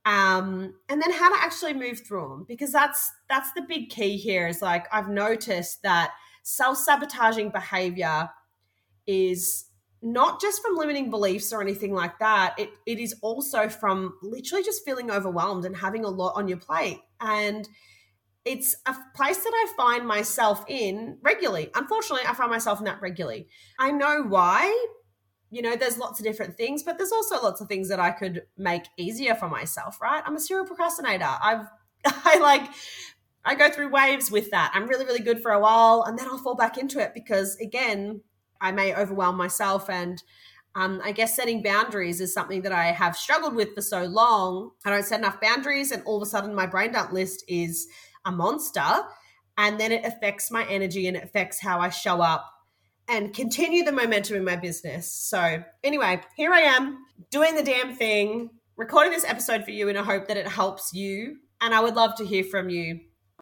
Um, 0.04 0.76
and 0.90 1.02
then 1.02 1.10
how 1.10 1.34
to 1.34 1.42
actually 1.42 1.74
move 1.74 2.06
through 2.06 2.28
them 2.28 2.46
because 2.50 2.74
that's 2.74 3.10
that's 3.30 3.52
the 3.54 3.64
big 3.68 3.90
key 3.90 4.18
here 4.18 4.46
is 4.46 4.62
like 4.62 4.88
I've 4.92 5.10
noticed 5.10 5.82
that 5.84 6.12
self 6.44 6.78
sabotaging 6.78 7.52
behavior 7.52 8.30
is 9.08 9.68
not 10.02 10.42
just 10.42 10.62
from 10.62 10.76
limiting 10.76 11.10
beliefs 11.10 11.54
or 11.54 11.62
anything 11.62 11.94
like 11.94 12.20
that. 12.20 12.56
It, 12.60 12.72
it 12.86 13.00
is 13.00 13.16
also 13.22 13.70
from 13.70 14.16
literally 14.22 14.66
just 14.66 14.84
feeling 14.84 15.10
overwhelmed 15.10 15.64
and 15.64 15.78
having 15.78 16.04
a 16.04 16.10
lot 16.10 16.34
on 16.36 16.50
your 16.50 16.58
plate. 16.58 17.00
And 17.22 17.68
it's 18.46 18.76
a 18.86 18.96
place 19.16 19.38
that 19.38 19.54
I 19.54 19.74
find 19.76 20.08
myself 20.08 20.64
in 20.68 21.18
regularly. 21.22 21.72
Unfortunately, 21.74 22.26
I 22.28 22.34
find 22.34 22.52
myself 22.52 22.80
in 22.80 22.86
that 22.86 23.02
regularly. 23.02 23.48
I 23.80 23.92
know 23.92 24.24
why. 24.24 24.88
You 25.50 25.62
know, 25.62 25.76
there's 25.76 25.98
lots 25.98 26.20
of 26.20 26.26
different 26.26 26.56
things, 26.56 26.84
but 26.84 26.98
there's 26.98 27.12
also 27.12 27.42
lots 27.42 27.62
of 27.62 27.68
things 27.68 27.90
that 27.90 28.00
I 28.00 28.12
could 28.12 28.44
make 28.58 28.84
easier 28.98 29.36
for 29.36 29.48
myself, 29.50 30.00
right? 30.02 30.24
I'm 30.26 30.36
a 30.36 30.40
serial 30.40 30.66
procrastinator. 30.66 31.28
I've 31.28 31.68
I 32.06 32.38
like 32.40 32.70
I 33.44 33.56
go 33.56 33.70
through 33.70 33.90
waves 33.90 34.32
with 34.32 34.52
that. 34.52 34.72
I'm 34.74 34.88
really, 34.88 35.06
really 35.06 35.20
good 35.20 35.42
for 35.42 35.52
a 35.52 35.60
while 35.60 36.04
and 36.06 36.18
then 36.18 36.28
I'll 36.28 36.38
fall 36.38 36.56
back 36.56 36.78
into 36.78 37.00
it 37.00 37.14
because, 37.14 37.56
again, 37.58 38.22
I 38.60 38.72
may 38.72 38.96
overwhelm 38.96 39.38
myself. 39.38 39.90
And 39.90 40.22
um, 40.76 41.00
I 41.04 41.12
guess 41.12 41.36
setting 41.36 41.62
boundaries 41.62 42.20
is 42.20 42.34
something 42.34 42.64
that 42.64 42.72
I 42.72 42.86
have 42.86 43.16
struggled 43.16 43.56
with 43.56 43.74
for 43.76 43.82
so 43.82 44.04
long. 44.04 44.72
I 44.84 44.90
don't 44.90 45.06
set 45.06 45.20
enough 45.20 45.40
boundaries, 45.40 45.92
and 45.92 46.04
all 46.04 46.18
of 46.18 46.24
a 46.24 46.26
sudden, 46.26 46.54
my 46.54 46.66
brain 46.66 46.92
dump 46.92 47.14
list 47.14 47.46
is 47.48 47.88
a 48.26 48.32
monster. 48.32 49.04
And 49.58 49.80
then 49.80 49.92
it 49.92 50.06
affects 50.06 50.52
my 50.52 50.66
energy 50.66 51.08
and 51.08 51.16
it 51.16 51.24
affects 51.24 51.62
how 51.62 51.80
I 51.80 51.90
show 51.90 52.22
up 52.22 52.52
and 53.08 53.34
continue 53.34 53.84
the 53.84 53.92
momentum 53.92 54.36
in 54.36 54.44
my 54.44 54.56
business. 54.56 55.12
So, 55.12 55.64
anyway, 55.84 56.22
here 56.36 56.52
I 56.52 56.62
am 56.62 56.98
doing 57.32 57.56
the 57.56 57.64
damn 57.64 57.96
thing, 57.96 58.50
recording 58.76 59.12
this 59.12 59.24
episode 59.24 59.64
for 59.64 59.72
you 59.72 59.88
in 59.88 59.96
a 59.96 60.04
hope 60.04 60.28
that 60.28 60.38
it 60.38 60.48
helps 60.48 60.94
you. 60.94 61.38
And 61.62 61.74
I 61.74 61.80
would 61.80 61.96
love 61.96 62.16
to 62.16 62.26
hear 62.26 62.44
from 62.44 62.70
you 62.70 63.00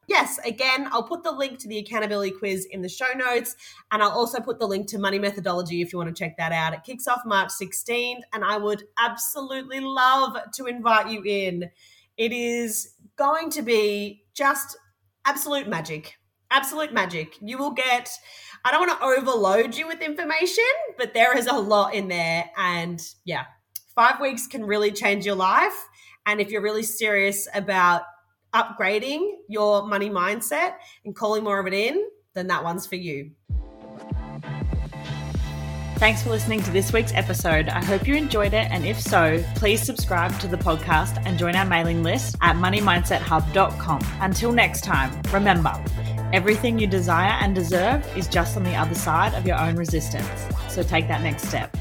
yes, 0.07 0.39
again, 0.45 0.87
I'll 0.91 1.03
put 1.03 1.23
the 1.23 1.31
link 1.31 1.59
to 1.59 1.67
the 1.67 1.77
accountability 1.77 2.31
quiz 2.31 2.65
in 2.65 2.81
the 2.81 2.89
show 2.89 3.11
notes. 3.15 3.55
And 3.91 4.01
I'll 4.01 4.11
also 4.11 4.39
put 4.39 4.59
the 4.59 4.67
link 4.67 4.87
to 4.87 4.97
Money 4.97 5.19
Methodology 5.19 5.81
if 5.81 5.93
you 5.93 5.99
want 5.99 6.15
to 6.15 6.19
check 6.19 6.37
that 6.37 6.51
out. 6.51 6.73
It 6.73 6.83
kicks 6.83 7.07
off 7.07 7.21
March 7.25 7.49
16th, 7.49 8.21
and 8.33 8.43
I 8.43 8.57
would 8.57 8.83
absolutely 8.99 9.79
love 9.79 10.37
to 10.53 10.65
invite 10.65 11.09
you 11.09 11.23
in. 11.23 11.69
It 12.17 12.31
is 12.31 12.93
going 13.15 13.49
to 13.51 13.61
be 13.61 14.22
just 14.35 14.77
absolute 15.25 15.67
magic. 15.67 16.15
Absolute 16.51 16.93
magic. 16.93 17.35
You 17.41 17.57
will 17.57 17.71
get, 17.71 18.09
I 18.63 18.71
don't 18.71 18.87
want 18.87 18.99
to 18.99 19.05
overload 19.05 19.75
you 19.75 19.87
with 19.87 20.01
information, 20.01 20.63
but 20.97 21.13
there 21.13 21.37
is 21.37 21.47
a 21.47 21.53
lot 21.53 21.93
in 21.93 22.07
there. 22.07 22.49
And 22.57 23.01
yeah, 23.25 23.45
five 23.95 24.19
weeks 24.19 24.47
can 24.47 24.65
really 24.65 24.91
change 24.91 25.25
your 25.25 25.35
life. 25.35 25.87
And 26.25 26.39
if 26.39 26.51
you're 26.51 26.61
really 26.61 26.83
serious 26.83 27.47
about 27.53 28.03
upgrading 28.53 29.31
your 29.49 29.87
money 29.87 30.09
mindset 30.09 30.75
and 31.03 31.15
calling 31.15 31.43
more 31.43 31.59
of 31.59 31.67
it 31.67 31.73
in, 31.73 32.03
then 32.35 32.47
that 32.47 32.63
one's 32.63 32.85
for 32.85 32.95
you. 32.95 33.31
Thanks 36.03 36.21
for 36.21 36.31
listening 36.31 36.61
to 36.63 36.71
this 36.71 36.91
week's 36.91 37.13
episode. 37.13 37.69
I 37.69 37.81
hope 37.81 38.05
you 38.05 38.15
enjoyed 38.15 38.53
it. 38.53 38.69
And 38.71 38.85
if 38.85 38.99
so, 38.99 39.41
please 39.55 39.81
subscribe 39.81 40.37
to 40.41 40.47
the 40.47 40.57
podcast 40.57 41.23
and 41.25 41.39
join 41.39 41.55
our 41.55 41.63
mailing 41.63 42.03
list 42.03 42.35
at 42.41 42.57
moneymindset.hub.com. 42.57 44.01
Until 44.19 44.51
next 44.51 44.83
time, 44.83 45.21
remember 45.31 45.73
everything 46.33 46.77
you 46.77 46.87
desire 46.87 47.37
and 47.39 47.55
deserve 47.55 48.05
is 48.17 48.27
just 48.27 48.57
on 48.57 48.63
the 48.63 48.75
other 48.75 48.95
side 48.95 49.33
of 49.33 49.47
your 49.47 49.57
own 49.57 49.77
resistance. 49.77 50.27
So 50.67 50.83
take 50.83 51.07
that 51.07 51.21
next 51.21 51.47
step. 51.47 51.73